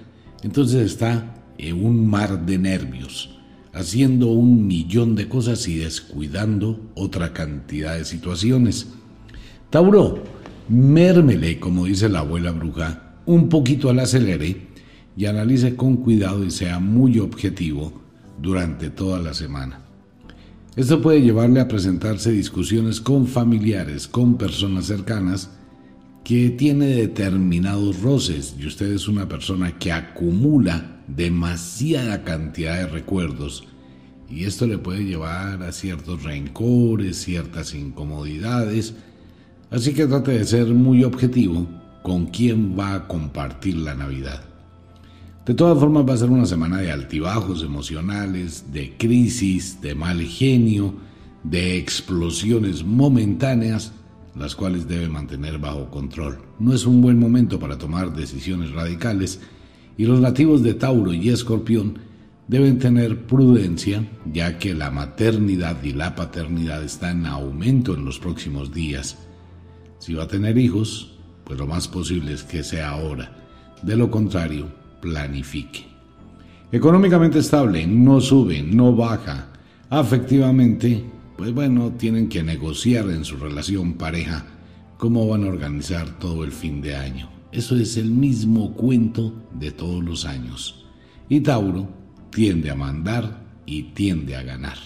[0.45, 3.38] entonces está en un mar de nervios,
[3.72, 8.88] haciendo un millón de cosas y descuidando otra cantidad de situaciones.
[9.70, 10.22] Tauro,
[10.68, 14.68] mérmele, como dice la abuela bruja, un poquito al acelere
[15.16, 18.03] y analice con cuidado y sea muy objetivo
[18.40, 19.80] durante toda la semana.
[20.76, 25.51] Esto puede llevarle a presentarse discusiones con familiares, con personas cercanas,
[26.24, 33.64] que tiene determinados roces y usted es una persona que acumula demasiada cantidad de recuerdos
[34.30, 38.94] y esto le puede llevar a ciertos rencores, ciertas incomodidades,
[39.70, 41.68] así que trate de ser muy objetivo
[42.02, 44.44] con quién va a compartir la Navidad.
[45.44, 50.22] De todas formas va a ser una semana de altibajos emocionales, de crisis, de mal
[50.22, 50.94] genio,
[51.42, 53.92] de explosiones momentáneas,
[54.37, 56.39] las cuales debe mantener bajo control.
[56.59, 59.41] No es un buen momento para tomar decisiones radicales
[59.97, 61.99] y los nativos de Tauro y Escorpión
[62.49, 68.18] deben tener prudencia ya que la maternidad y la paternidad están en aumento en los
[68.18, 69.18] próximos días.
[69.99, 71.14] Si va a tener hijos,
[71.45, 73.30] pues lo más posible es que sea ahora.
[73.82, 74.68] De lo contrario,
[75.01, 75.87] planifique.
[76.72, 79.49] Económicamente estable, no sube, no baja.
[79.91, 81.05] Afectivamente,
[81.37, 84.47] pues bueno, tienen que negociar en su relación pareja
[84.99, 87.28] cómo van a organizar todo el fin de año.
[87.53, 90.87] Eso es el mismo cuento de todos los años.
[91.28, 91.89] Y Tauro
[92.30, 94.78] tiende a mandar y tiende a ganar.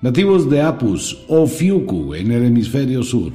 [0.00, 3.32] Nativos de Apus o Fiuku en el hemisferio sur.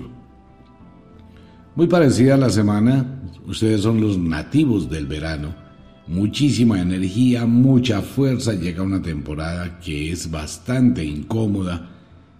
[1.76, 5.66] Muy parecida a la semana, ustedes son los nativos del verano.
[6.08, 11.89] Muchísima energía, mucha fuerza, llega una temporada que es bastante incómoda,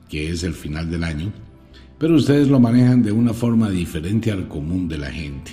[0.08, 1.34] que es el final del año,
[1.98, 5.52] pero ustedes lo manejan de una forma diferente al común de la gente.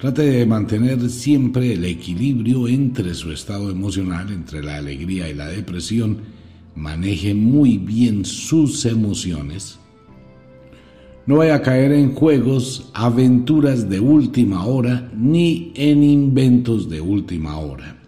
[0.00, 5.46] Trate de mantener siempre el equilibrio entre su estado emocional, entre la alegría y la
[5.46, 6.18] depresión.
[6.74, 9.78] Maneje muy bien sus emociones.
[11.28, 17.58] No vaya a caer en juegos, aventuras de última hora, ni en inventos de última
[17.58, 17.98] hora.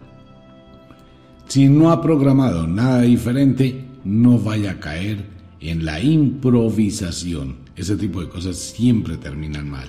[1.45, 5.23] Si no ha programado nada diferente, no vaya a caer
[5.59, 7.57] en la improvisación.
[7.75, 9.87] Ese tipo de cosas siempre terminan mal.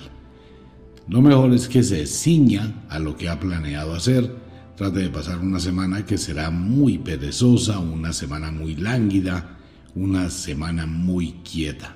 [1.07, 4.31] Lo mejor es que se ciña a lo que ha planeado hacer.
[4.77, 9.57] Trate de pasar una semana que será muy perezosa, una semana muy lánguida,
[9.95, 11.95] una semana muy quieta.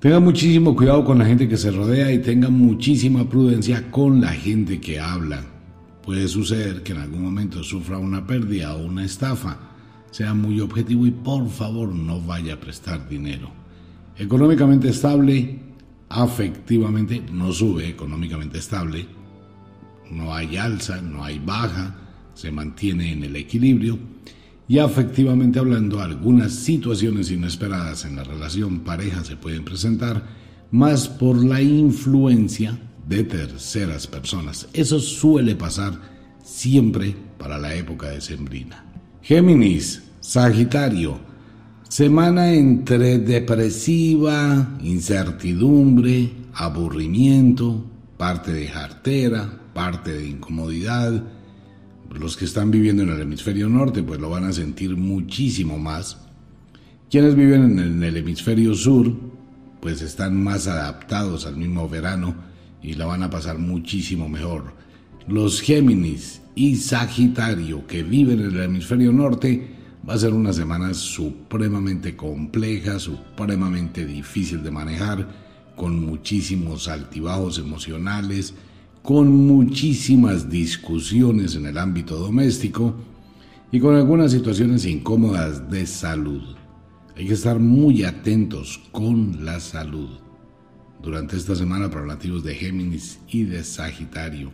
[0.00, 4.32] Tenga muchísimo cuidado con la gente que se rodea y tenga muchísima prudencia con la
[4.32, 5.44] gente que habla.
[6.02, 9.58] Puede suceder que en algún momento sufra una pérdida o una estafa.
[10.10, 13.50] Sea muy objetivo y por favor no vaya a prestar dinero.
[14.16, 15.58] Económicamente estable,
[16.08, 19.04] afectivamente no sube, económicamente estable,
[20.10, 21.94] no hay alza, no hay baja,
[22.32, 23.98] se mantiene en el equilibrio
[24.70, 30.24] y afectivamente hablando algunas situaciones inesperadas en la relación pareja se pueden presentar
[30.70, 34.68] más por la influencia de terceras personas.
[34.72, 35.94] Eso suele pasar
[36.44, 38.84] siempre para la época de sembrina.
[39.22, 41.18] Géminis, Sagitario,
[41.88, 47.84] Semana entre depresiva, incertidumbre, aburrimiento,
[48.16, 51.39] parte de jartera, parte de incomodidad.
[52.10, 56.18] Los que están viviendo en el hemisferio norte pues lo van a sentir muchísimo más.
[57.10, 59.14] Quienes viven en el hemisferio sur
[59.80, 62.34] pues están más adaptados al mismo verano
[62.82, 64.74] y la van a pasar muchísimo mejor.
[65.28, 70.94] Los Géminis y Sagitario que viven en el hemisferio norte Va a ser una semana
[70.94, 75.28] supremamente compleja, supremamente difícil de manejar,
[75.76, 78.54] con muchísimos altibajos emocionales,
[79.02, 82.94] con muchísimas discusiones en el ámbito doméstico
[83.72, 86.42] y con algunas situaciones incómodas de salud.
[87.16, 90.08] Hay que estar muy atentos con la salud
[91.02, 94.50] durante esta semana para nativos de Géminis y de Sagitario.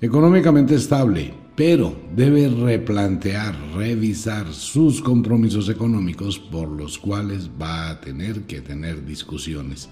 [0.00, 8.42] Económicamente estable, pero debe replantear, revisar sus compromisos económicos por los cuales va a tener
[8.42, 9.88] que tener discusiones.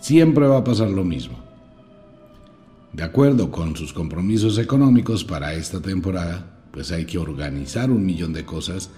[0.00, 1.45] Siempre va a pasar lo mismo.
[2.96, 8.32] De acuerdo con sus compromisos económicos para esta temporada, pues hay que organizar un millón
[8.32, 8.88] de cosas,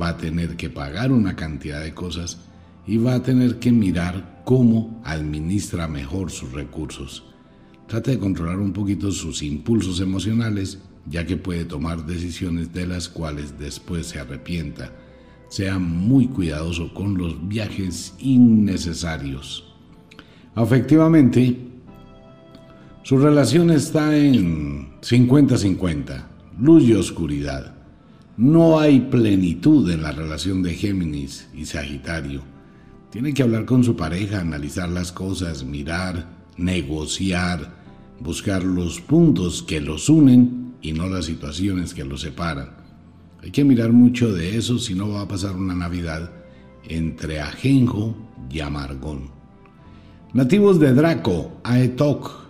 [0.00, 2.38] va a tener que pagar una cantidad de cosas
[2.86, 7.24] y va a tener que mirar cómo administra mejor sus recursos.
[7.88, 13.10] Trate de controlar un poquito sus impulsos emocionales ya que puede tomar decisiones de las
[13.10, 14.92] cuales después se arrepienta.
[15.50, 19.74] Sea muy cuidadoso con los viajes innecesarios.
[20.54, 21.71] Afectivamente,
[23.04, 26.24] su relación está en 50-50,
[26.60, 27.74] luz y oscuridad.
[28.36, 32.42] No hay plenitud en la relación de Géminis y Sagitario.
[33.10, 37.74] Tiene que hablar con su pareja, analizar las cosas, mirar, negociar,
[38.20, 42.70] buscar los puntos que los unen y no las situaciones que los separan.
[43.42, 46.30] Hay que mirar mucho de eso si no va a pasar una Navidad
[46.88, 48.16] entre ajenjo
[48.48, 49.30] y amargón.
[50.32, 52.41] Nativos de Draco, Aetok,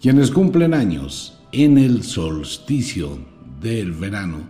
[0.00, 3.18] quienes cumplen años en el solsticio
[3.60, 4.40] del verano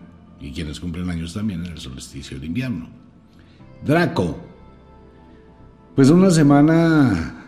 [0.41, 2.89] y quienes cumplen años también en el solsticio del invierno.
[3.85, 4.39] Draco,
[5.95, 7.47] pues una semana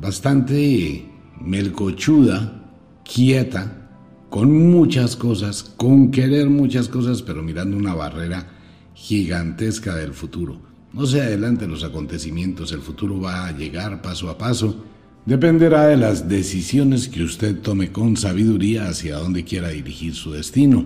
[0.00, 1.06] bastante
[1.40, 2.64] melcochuda,
[3.04, 3.90] quieta,
[4.30, 8.48] con muchas cosas, con querer muchas cosas, pero mirando una barrera
[8.94, 10.60] gigantesca del futuro.
[10.92, 14.84] No se adelante los acontecimientos, el futuro va a llegar paso a paso.
[15.26, 20.84] Dependerá de las decisiones que usted tome con sabiduría hacia donde quiera dirigir su destino.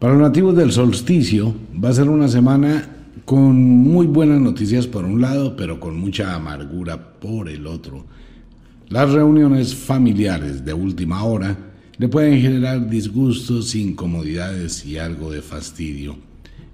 [0.00, 5.04] Para los nativos del solsticio va a ser una semana con muy buenas noticias por
[5.04, 8.04] un lado, pero con mucha amargura por el otro.
[8.88, 11.56] Las reuniones familiares de última hora
[11.98, 16.16] le pueden generar disgustos, incomodidades y algo de fastidio.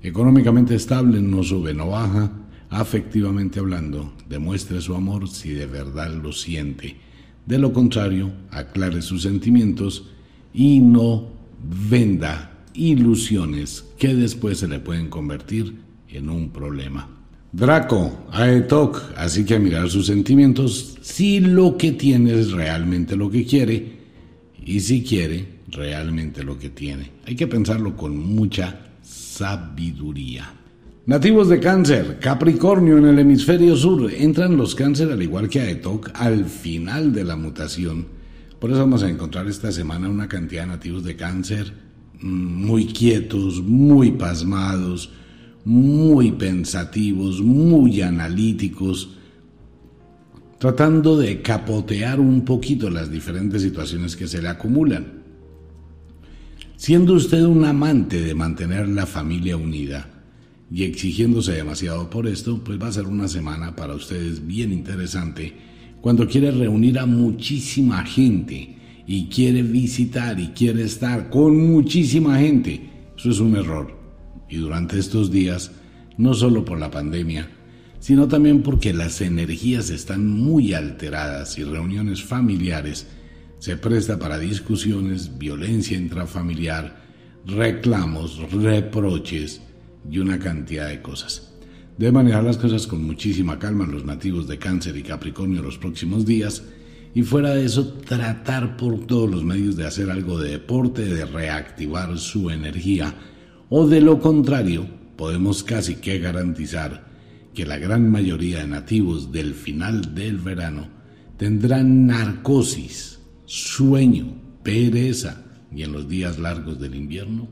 [0.03, 2.31] Económicamente estable, no sube, no baja.
[2.73, 6.97] Afectivamente hablando, demuestre su amor si de verdad lo siente.
[7.45, 10.09] De lo contrario, aclare sus sentimientos
[10.55, 11.29] y no
[11.63, 15.77] venda ilusiones que después se le pueden convertir
[16.09, 17.09] en un problema.
[17.53, 23.31] Draco, Aetok, así que a mirar sus sentimientos si lo que tiene es realmente lo
[23.31, 23.99] que quiere
[24.65, 27.11] y si quiere realmente lo que tiene.
[27.27, 30.62] Hay que pensarlo con mucha sabiduría.
[31.05, 36.11] Nativos de cáncer, Capricornio en el hemisferio sur, entran los cáncer al igual que Aetok
[36.15, 38.07] al final de la mutación.
[38.61, 41.73] Por eso vamos a encontrar esta semana una cantidad de nativos de cáncer
[42.21, 45.11] mm, muy quietos, muy pasmados,
[45.65, 49.17] muy pensativos, muy analíticos,
[50.59, 55.15] tratando de capotear un poquito las diferentes situaciones que se le acumulan.
[56.77, 60.12] Siendo usted un amante de mantener la familia unida
[60.73, 65.53] y exigiéndose demasiado por esto, pues va a ser una semana para ustedes bien interesante
[66.01, 68.77] cuando quiere reunir a muchísima gente
[69.07, 72.89] y quiere visitar y quiere estar con muchísima gente.
[73.17, 73.97] Eso es un error.
[74.49, 75.73] Y durante estos días,
[76.17, 77.51] no solo por la pandemia,
[78.01, 83.07] sino también porque las energías están muy alteradas y reuniones familiares
[83.59, 87.01] se presta para discusiones, violencia intrafamiliar,
[87.47, 89.61] reclamos, reproches
[90.11, 91.53] y una cantidad de cosas.
[91.99, 96.25] Debe manejar las cosas con muchísima calma los nativos de Cáncer y Capricornio los próximos
[96.25, 96.65] días
[97.15, 101.27] y fuera de eso tratar por todos los medios de hacer algo de deporte, de
[101.27, 103.15] reactivar su energía
[103.69, 107.07] o de lo contrario podemos casi que garantizar
[107.55, 110.89] que la gran mayoría de nativos del final del verano
[111.37, 117.49] tendrán narcosis sueño, pereza y en los días largos del invierno,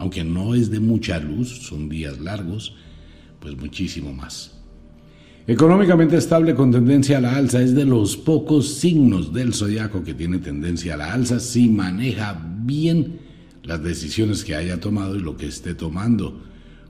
[0.00, 2.74] aunque no es de mucha luz, son días largos,
[3.38, 4.58] pues muchísimo más.
[5.46, 10.14] Económicamente estable con tendencia a la alza es de los pocos signos del zodiaco que
[10.14, 13.18] tiene tendencia a la alza si maneja bien
[13.62, 16.44] las decisiones que haya tomado y lo que esté tomando.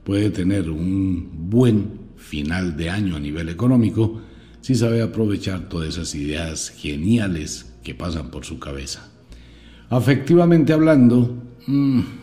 [0.05, 4.21] Puede tener un buen final de año a nivel económico
[4.61, 9.11] si sabe aprovechar todas esas ideas geniales que pasan por su cabeza.
[9.89, 12.20] Afectivamente hablando, mm,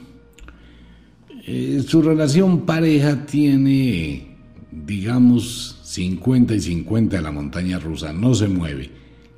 [1.47, 4.35] eh, su relación pareja tiene,
[4.69, 8.91] digamos, 50 y 50 en la montaña rusa, no se mueve,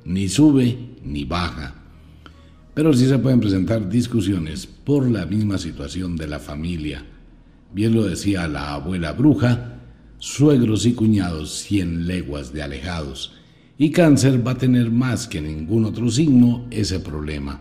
[0.04, 1.76] ni sube ni baja.
[2.74, 7.06] Pero sí se pueden presentar discusiones por la misma situación de la familia.
[7.72, 9.78] Bien lo decía la abuela bruja,
[10.18, 13.36] suegros y cuñados cien leguas de alejados
[13.78, 17.60] y cáncer va a tener más que ningún otro signo ese problema.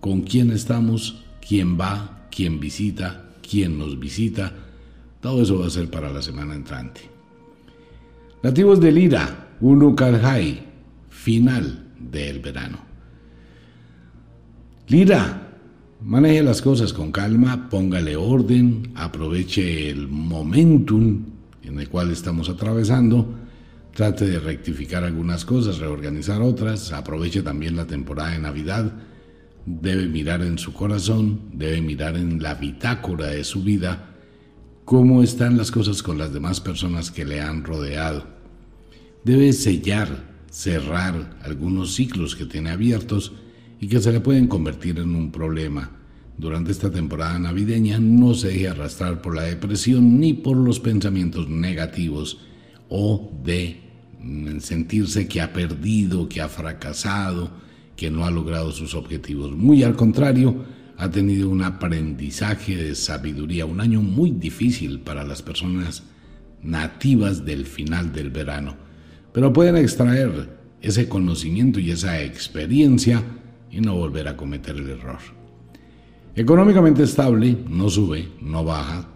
[0.00, 1.24] ¿Con quién estamos?
[1.40, 2.28] ¿Quién va?
[2.30, 3.25] ¿Quién visita?
[3.48, 4.52] ¿Quién nos visita?
[5.20, 7.02] Todo eso va a ser para la semana entrante.
[8.42, 10.62] Nativos de Lira, Unukalhai,
[11.08, 12.78] final del verano.
[14.88, 15.48] Lira,
[16.02, 21.24] maneje las cosas con calma, póngale orden, aproveche el momentum
[21.62, 23.46] en el cual estamos atravesando
[23.96, 28.92] trate de rectificar algunas cosas, reorganizar otras, aproveche también la temporada de Navidad,
[29.66, 34.14] debe mirar en su corazón, debe mirar en la bitácora de su vida
[34.84, 38.24] cómo están las cosas con las demás personas que le han rodeado.
[39.24, 43.32] Debe sellar, cerrar algunos ciclos que tiene abiertos
[43.80, 45.90] y que se le pueden convertir en un problema.
[46.38, 51.48] Durante esta temporada navideña no se deje arrastrar por la depresión ni por los pensamientos
[51.48, 52.38] negativos
[52.88, 53.80] o de
[54.60, 57.65] sentirse que ha perdido, que ha fracasado,
[57.96, 59.52] que no ha logrado sus objetivos.
[59.56, 60.64] Muy al contrario,
[60.98, 66.04] ha tenido un aprendizaje de sabiduría, un año muy difícil para las personas
[66.62, 68.76] nativas del final del verano,
[69.32, 73.22] pero pueden extraer ese conocimiento y esa experiencia
[73.70, 75.18] y no volver a cometer el error.
[76.34, 79.08] Económicamente estable, no sube, no baja,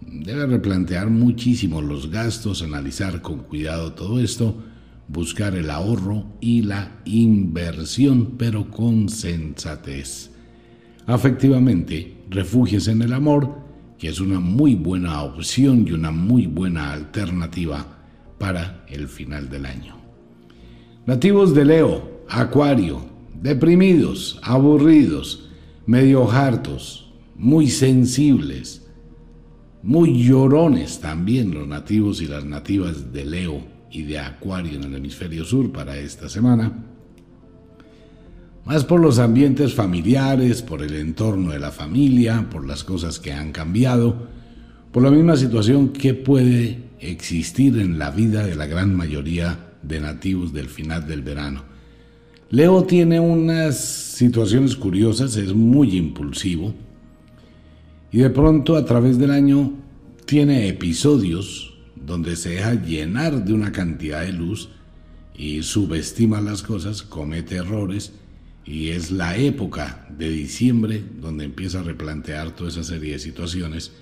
[0.00, 4.56] debe replantear muchísimo los gastos, analizar con cuidado todo esto,
[5.12, 10.30] buscar el ahorro y la inversión, pero con sensatez.
[11.06, 13.58] Afectivamente, refúgiese en el amor,
[13.98, 17.98] que es una muy buena opción y una muy buena alternativa
[18.38, 19.96] para el final del año.
[21.06, 23.04] Nativos de Leo, Acuario,
[23.34, 25.48] deprimidos, aburridos,
[25.86, 28.86] medio hartos, muy sensibles,
[29.82, 34.94] muy llorones también los nativos y las nativas de Leo y de Acuario en el
[34.94, 36.86] hemisferio sur para esta semana.
[38.64, 43.32] Más por los ambientes familiares, por el entorno de la familia, por las cosas que
[43.32, 44.28] han cambiado,
[44.92, 50.00] por la misma situación que puede existir en la vida de la gran mayoría de
[50.00, 51.64] nativos del final del verano.
[52.50, 56.74] Leo tiene unas situaciones curiosas, es muy impulsivo
[58.12, 59.72] y de pronto a través del año
[60.26, 61.69] tiene episodios
[62.10, 64.68] donde se deja llenar de una cantidad de luz
[65.32, 68.12] y subestima las cosas, comete errores
[68.64, 73.92] y es la época de diciembre donde empieza a replantear toda esa serie de situaciones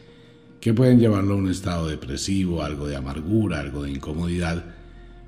[0.58, 4.64] que pueden llevarlo a un estado depresivo, algo de amargura, algo de incomodidad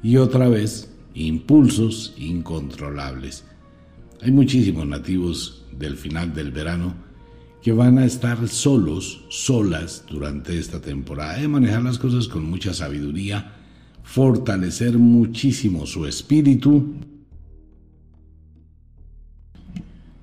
[0.02, 3.44] y otra vez impulsos incontrolables.
[4.22, 6.94] Hay muchísimos nativos del final del verano
[7.62, 12.72] que van a estar solos, solas durante esta temporada, de manejar las cosas con mucha
[12.72, 13.52] sabiduría,
[14.02, 16.94] fortalecer muchísimo su espíritu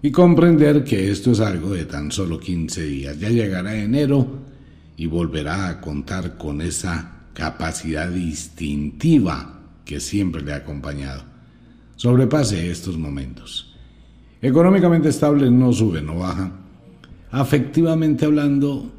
[0.02, 3.20] y comprender que esto es algo de tan solo 15 días.
[3.20, 4.28] Ya llegará enero
[4.96, 11.24] y volverá a contar con esa capacidad instintiva que siempre le ha acompañado.
[11.96, 13.76] Sobrepase estos momentos.
[14.42, 16.52] Económicamente estable no sube, no baja.
[17.38, 18.92] Afectivamente hablando,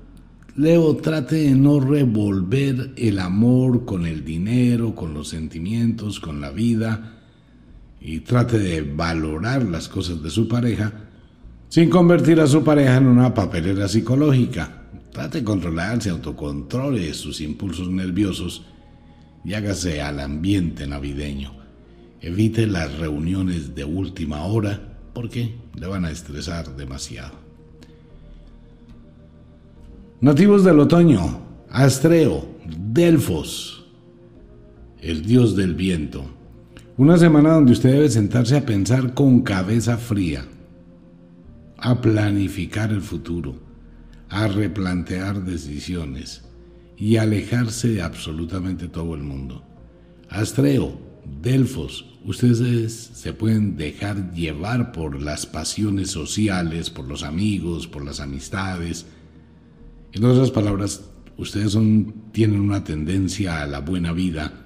[0.54, 6.52] Leo trate de no revolver el amor con el dinero, con los sentimientos, con la
[6.52, 7.18] vida,
[8.00, 10.92] y trate de valorar las cosas de su pareja
[11.68, 14.84] sin convertir a su pareja en una papelera psicológica.
[15.12, 18.66] Trate de controlarse, autocontrole sus impulsos nerviosos
[19.44, 21.54] y hágase al ambiente navideño.
[22.20, 27.47] Evite las reuniones de última hora porque le van a estresar demasiado.
[30.20, 33.86] Nativos del otoño, Astreo, Delfos,
[35.00, 36.24] el dios del viento.
[36.96, 40.44] Una semana donde usted debe sentarse a pensar con cabeza fría,
[41.76, 43.60] a planificar el futuro,
[44.28, 46.42] a replantear decisiones
[46.96, 49.62] y alejarse de absolutamente todo el mundo.
[50.28, 50.98] Astreo,
[51.40, 58.18] Delfos, ustedes se pueden dejar llevar por las pasiones sociales, por los amigos, por las
[58.18, 59.06] amistades.
[60.12, 61.02] En otras palabras,
[61.36, 61.76] ustedes
[62.32, 64.64] tienen una tendencia a la buena vida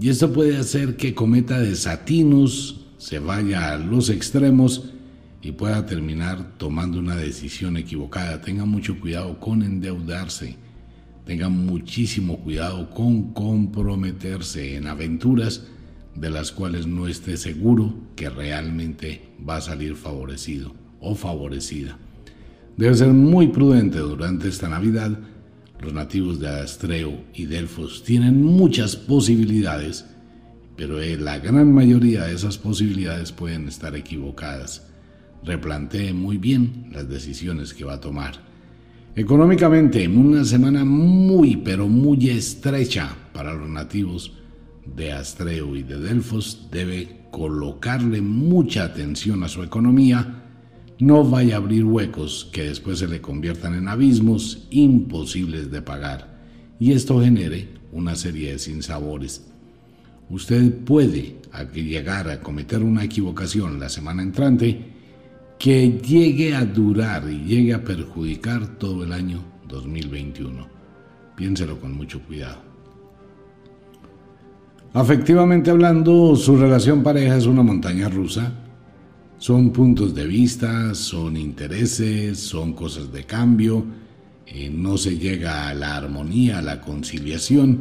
[0.00, 4.90] y esto puede hacer que cometa desatinos, se vaya a los extremos
[5.42, 8.40] y pueda terminar tomando una decisión equivocada.
[8.40, 10.56] Tenga mucho cuidado con endeudarse
[11.28, 15.66] Tenga muchísimo cuidado con comprometerse en aventuras
[16.14, 21.98] de las cuales no esté seguro que realmente va a salir favorecido o favorecida.
[22.78, 25.10] Debe ser muy prudente durante esta Navidad.
[25.80, 30.06] Los nativos de Astreo y Delfos tienen muchas posibilidades,
[30.76, 34.86] pero la gran mayoría de esas posibilidades pueden estar equivocadas.
[35.42, 38.34] Replantee muy bien las decisiones que va a tomar.
[39.16, 44.34] Económicamente, una semana muy pero muy estrecha para los nativos
[44.86, 50.37] de Astreo y de Delfos, debe colocarle mucha atención a su economía,
[50.98, 56.38] no vaya a abrir huecos que después se le conviertan en abismos imposibles de pagar
[56.80, 59.46] y esto genere una serie de sinsabores.
[60.30, 61.36] Usted puede
[61.74, 64.92] llegar a cometer una equivocación la semana entrante
[65.58, 70.66] que llegue a durar y llegue a perjudicar todo el año 2021.
[71.34, 72.58] Piénselo con mucho cuidado.
[74.92, 78.52] Afectivamente hablando, su relación pareja es una montaña rusa.
[79.38, 83.84] Son puntos de vista, son intereses, son cosas de cambio,
[84.46, 87.78] eh, no se llega a la armonía, a la conciliación.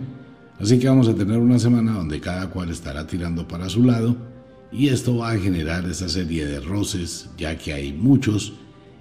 [0.60, 4.16] Así que vamos a tener una semana donde cada cual estará tirando para su lado
[4.72, 8.54] y esto va a generar esa serie de roces, ya que hay muchos,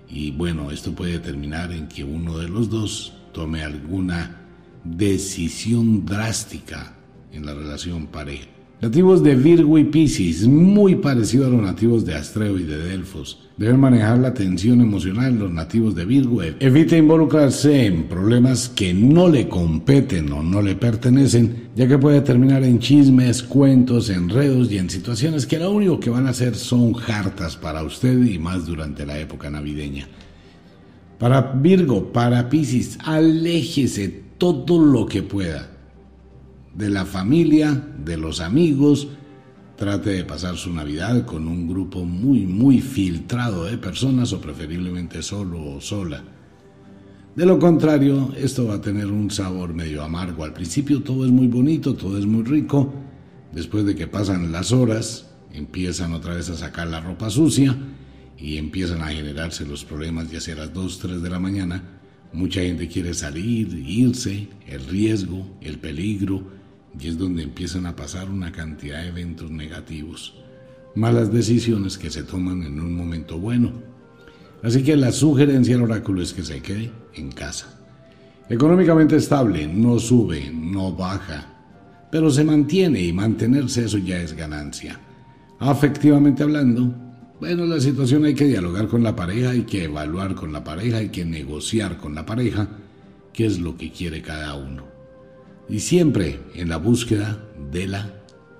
[0.08, 4.46] y bueno, esto puede terminar en que uno de los dos tome alguna
[4.84, 6.94] decisión drástica
[7.32, 8.55] en la relación pareja.
[8.78, 13.38] Nativos de Virgo y Pisces, muy parecido a los nativos de Astreo y de Delfos.
[13.56, 16.42] Deben manejar la tensión emocional los nativos de Virgo.
[16.42, 22.20] Evite involucrarse en problemas que no le competen o no le pertenecen, ya que puede
[22.20, 26.54] terminar en chismes, cuentos, enredos y en situaciones que lo único que van a hacer
[26.54, 30.06] son hartas para usted y más durante la época navideña.
[31.18, 35.75] Para Virgo, para Pisces, aléjese todo lo que pueda
[36.76, 37.72] de la familia,
[38.04, 39.08] de los amigos.
[39.76, 45.22] Trate de pasar su Navidad con un grupo muy, muy filtrado de personas o preferiblemente
[45.22, 46.22] solo o sola.
[47.34, 50.44] De lo contrario, esto va a tener un sabor medio amargo.
[50.44, 52.92] Al principio todo es muy bonito, todo es muy rico.
[53.52, 57.76] Después de que pasan las horas, empiezan otra vez a sacar la ropa sucia
[58.38, 61.96] y empiezan a generarse los problemas ya sea a las 2, 3 de la mañana
[62.36, 66.42] Mucha gente quiere salir, irse, el riesgo, el peligro,
[66.98, 70.34] y es donde empiezan a pasar una cantidad de eventos negativos,
[70.94, 73.72] malas decisiones que se toman en un momento bueno.
[74.62, 77.78] Así que la sugerencia del oráculo es que se quede en casa.
[78.48, 81.46] Económicamente estable, no sube, no baja,
[82.10, 84.98] pero se mantiene y mantenerse eso ya es ganancia.
[85.58, 86.94] Afectivamente hablando,
[87.40, 90.98] bueno, la situación hay que dialogar con la pareja, hay que evaluar con la pareja,
[90.98, 92.68] hay que negociar con la pareja
[93.32, 94.95] qué es lo que quiere cada uno.
[95.68, 98.10] Y siempre en la búsqueda de la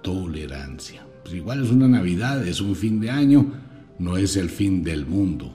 [0.03, 1.07] tolerancia.
[1.23, 3.53] Pues igual es una Navidad, es un fin de año,
[3.99, 5.53] no es el fin del mundo.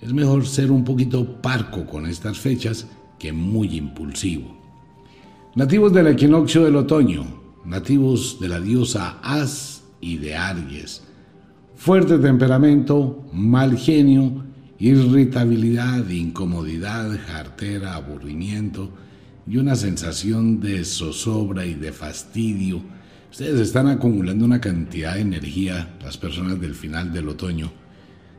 [0.00, 2.86] Es mejor ser un poquito parco con estas fechas
[3.18, 4.60] que muy impulsivo.
[5.54, 7.24] Nativos del equinoccio del otoño,
[7.64, 11.02] nativos de la diosa As y de Aries
[11.84, 14.44] fuerte temperamento, mal genio,
[14.78, 18.88] irritabilidad, incomodidad, jartera, aburrimiento
[19.46, 22.82] y una sensación de zozobra y de fastidio.
[23.30, 27.72] Ustedes están acumulando una cantidad de energía, las personas del final del otoño,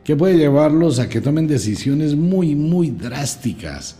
[0.03, 3.97] que puede llevarlos a que tomen decisiones muy, muy drásticas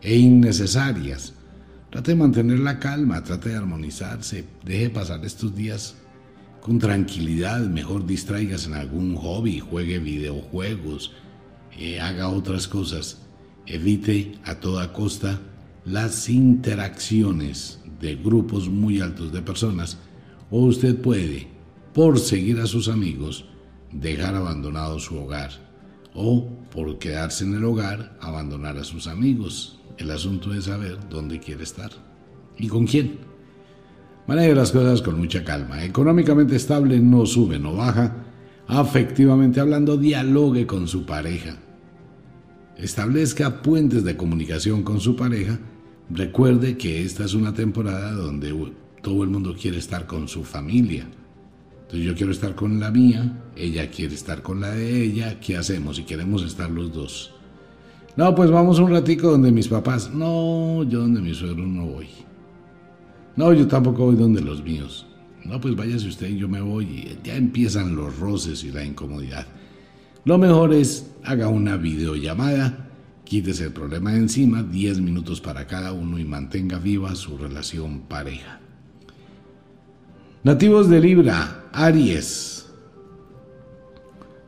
[0.00, 1.34] e innecesarias.
[1.90, 5.96] Trate de mantener la calma, trate de armonizarse, deje pasar estos días
[6.60, 11.12] con tranquilidad, mejor distraigas en algún hobby, juegue videojuegos,
[11.78, 13.18] eh, haga otras cosas.
[13.66, 15.40] Evite a toda costa
[15.86, 19.98] las interacciones de grupos muy altos de personas
[20.50, 21.46] o usted puede,
[21.94, 23.46] por seguir a sus amigos,
[23.92, 25.50] dejar abandonado su hogar
[26.12, 29.78] o por quedarse en el hogar, abandonar a sus amigos.
[29.96, 31.90] El asunto es saber dónde quiere estar
[32.58, 33.18] y con quién.
[34.26, 35.84] Maneje las cosas con mucha calma.
[35.84, 38.24] Económicamente estable, no sube, no baja.
[38.66, 41.56] Afectivamente hablando, dialogue con su pareja.
[42.76, 45.60] Establezca puentes de comunicación con su pareja.
[46.10, 48.54] Recuerde que esta es una temporada donde
[49.02, 51.06] todo el mundo quiere estar con su familia.
[51.82, 55.38] Entonces yo quiero estar con la mía, ella quiere estar con la de ella.
[55.40, 57.32] ¿Qué hacemos si queremos estar los dos?
[58.16, 60.10] No, pues vamos un ratico donde mis papás.
[60.12, 62.08] No, yo donde mi suegro no voy.
[63.36, 65.06] No, yo tampoco voy donde los míos.
[65.44, 68.84] No, pues váyase usted y yo me voy y ya empiezan los roces y la
[68.84, 69.46] incomodidad.
[70.24, 72.85] Lo mejor es haga una videollamada,
[73.26, 78.00] quítese el problema de encima, 10 minutos para cada uno y mantenga viva su relación
[78.08, 78.60] pareja.
[80.44, 82.66] Nativos de Libra, Aries.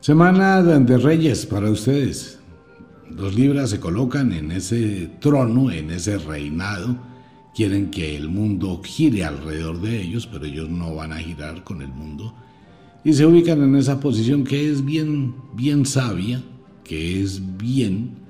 [0.01, 2.39] Semana de Reyes para ustedes.
[3.11, 7.09] Los Libras se colocan en ese trono, en ese reinado
[7.59, 11.83] quieren que el mundo gire alrededor de ellos, pero ellos no van a girar con
[11.83, 12.33] el mundo.
[13.03, 16.41] Y se ubican en esa posición que es bien, bien sabia,
[16.85, 18.28] que es bien,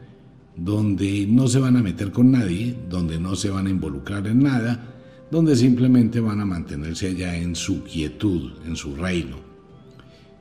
[0.58, 4.42] donde no se van a meter con nadie, donde no se van a involucrar en
[4.42, 4.94] nada,
[5.30, 9.36] donde simplemente van a mantenerse allá en su quietud, en su reino.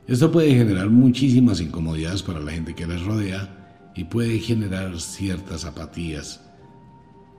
[0.06, 5.64] Esto puede generar muchísimas incomodidades para la gente que les rodea y puede generar ciertas
[5.64, 6.40] apatías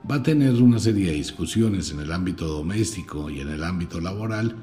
[0.08, 4.00] va a tener una serie de discusiones en el ámbito doméstico y en el ámbito
[4.00, 4.54] laboral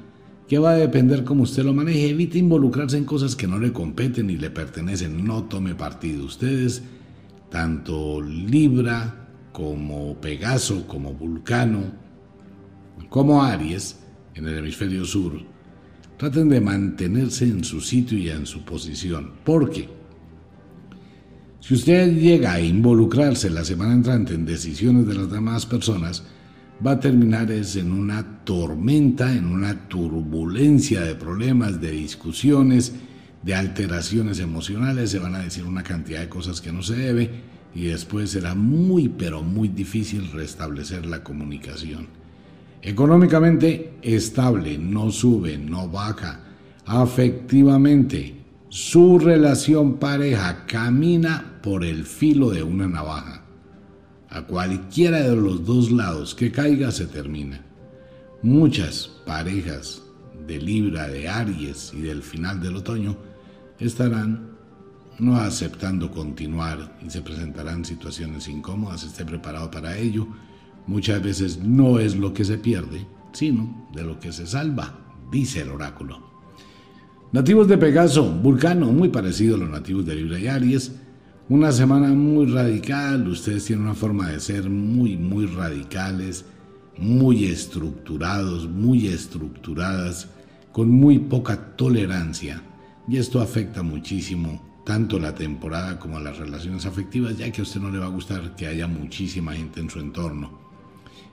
[0.48, 2.08] que va a depender cómo usted lo maneje.
[2.08, 5.24] Evite involucrarse en cosas que no le competen ni le pertenecen.
[5.24, 6.24] No tome partido.
[6.24, 6.82] Ustedes,
[7.50, 11.82] tanto Libra como Pegaso, como Vulcano,
[13.08, 13.98] como Aries,
[14.34, 15.32] en el hemisferio sur,
[16.16, 19.32] traten de mantenerse en su sitio y en su posición.
[19.44, 19.88] ¿Por qué?
[21.60, 26.24] Si usted llega a involucrarse la semana entrante en decisiones de las demás personas,
[26.84, 32.94] va a terminar es en una tormenta, en una turbulencia de problemas, de discusiones,
[33.42, 37.30] de alteraciones emocionales, se van a decir una cantidad de cosas que no se debe
[37.74, 42.08] y después será muy pero muy difícil restablecer la comunicación.
[42.82, 46.40] Económicamente estable, no sube, no baja.
[46.86, 48.36] Afectivamente
[48.68, 53.44] su relación pareja camina por el filo de una navaja.
[54.30, 57.64] A cualquiera de los dos lados que caiga se termina.
[58.42, 60.02] Muchas parejas
[60.46, 63.16] de Libra, de Aries y del final del otoño
[63.78, 64.58] estarán
[65.18, 70.26] no aceptando continuar y se presentarán situaciones incómodas, esté preparado para ello.
[70.86, 74.98] Muchas veces no es lo que se pierde, sino de lo que se salva,
[75.30, 76.28] dice el oráculo.
[77.32, 80.92] Nativos de Pegaso, Vulcano, muy parecido a los nativos de Libra y Aries.
[81.50, 86.44] Una semana muy radical, ustedes tienen una forma de ser muy, muy radicales,
[86.96, 90.28] muy estructurados, muy estructuradas,
[90.72, 92.62] con muy poca tolerancia.
[93.08, 97.80] Y esto afecta muchísimo tanto la temporada como las relaciones afectivas, ya que a usted
[97.80, 100.58] no le va a gustar que haya muchísima gente en su entorno.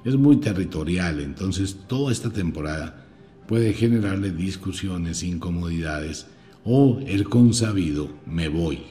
[0.03, 3.05] Es muy territorial, entonces toda esta temporada
[3.47, 6.27] puede generarle discusiones, incomodidades
[6.63, 8.83] o el consabido me voy.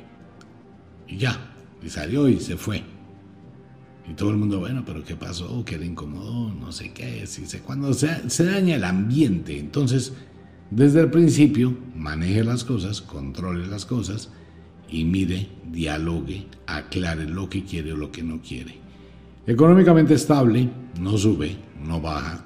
[1.09, 1.52] Y ya,
[1.82, 2.82] y salió y se fue.
[4.11, 5.65] Y todo el mundo, bueno, pero ¿qué pasó?
[5.65, 6.52] ¿Qué le incomodó?
[6.52, 7.27] No sé qué.
[7.27, 10.12] Si se, cuando se, se daña el ambiente, entonces
[10.74, 14.30] desde el principio maneje las cosas, controle las cosas
[14.88, 18.74] y mire, dialogue, aclare lo que quiere o lo que no quiere.
[19.46, 20.68] Económicamente estable,
[21.01, 22.44] no sube, no baja.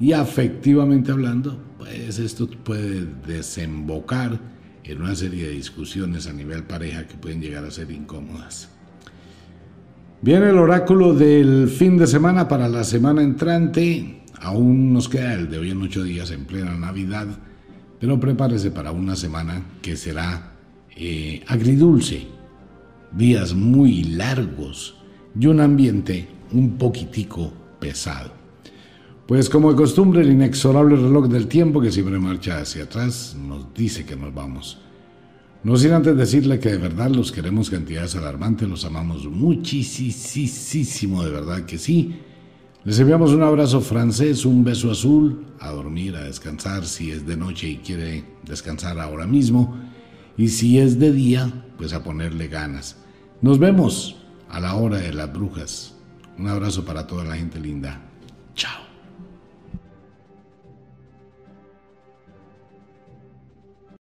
[0.00, 4.40] Y afectivamente hablando, pues esto puede desembocar
[4.84, 8.70] en una serie de discusiones a nivel pareja que pueden llegar a ser incómodas.
[10.22, 14.22] Viene el oráculo del fin de semana para la semana entrante.
[14.40, 17.26] Aún nos queda el de hoy en ocho días en plena Navidad,
[17.98, 20.52] pero prepárese para una semana que será
[20.96, 22.26] eh, agridulce,
[23.12, 24.96] días muy largos
[25.38, 28.32] y un ambiente un poquitico pesado.
[29.26, 33.74] Pues como de costumbre, el inexorable reloj del tiempo que siempre marcha hacia atrás nos
[33.74, 34.78] dice que nos vamos.
[35.64, 41.30] No sin antes decirle que de verdad los queremos cantidades alarmantes, los amamos muchísimo, de
[41.30, 42.20] verdad que sí.
[42.86, 47.36] Les enviamos un abrazo francés, un beso azul, a dormir, a descansar si es de
[47.36, 49.76] noche y quiere descansar ahora mismo.
[50.36, 52.96] Y si es de día, pues a ponerle ganas.
[53.42, 55.96] Nos vemos a la hora de las brujas.
[56.38, 58.00] Un abrazo para toda la gente linda.
[58.54, 58.85] Chao.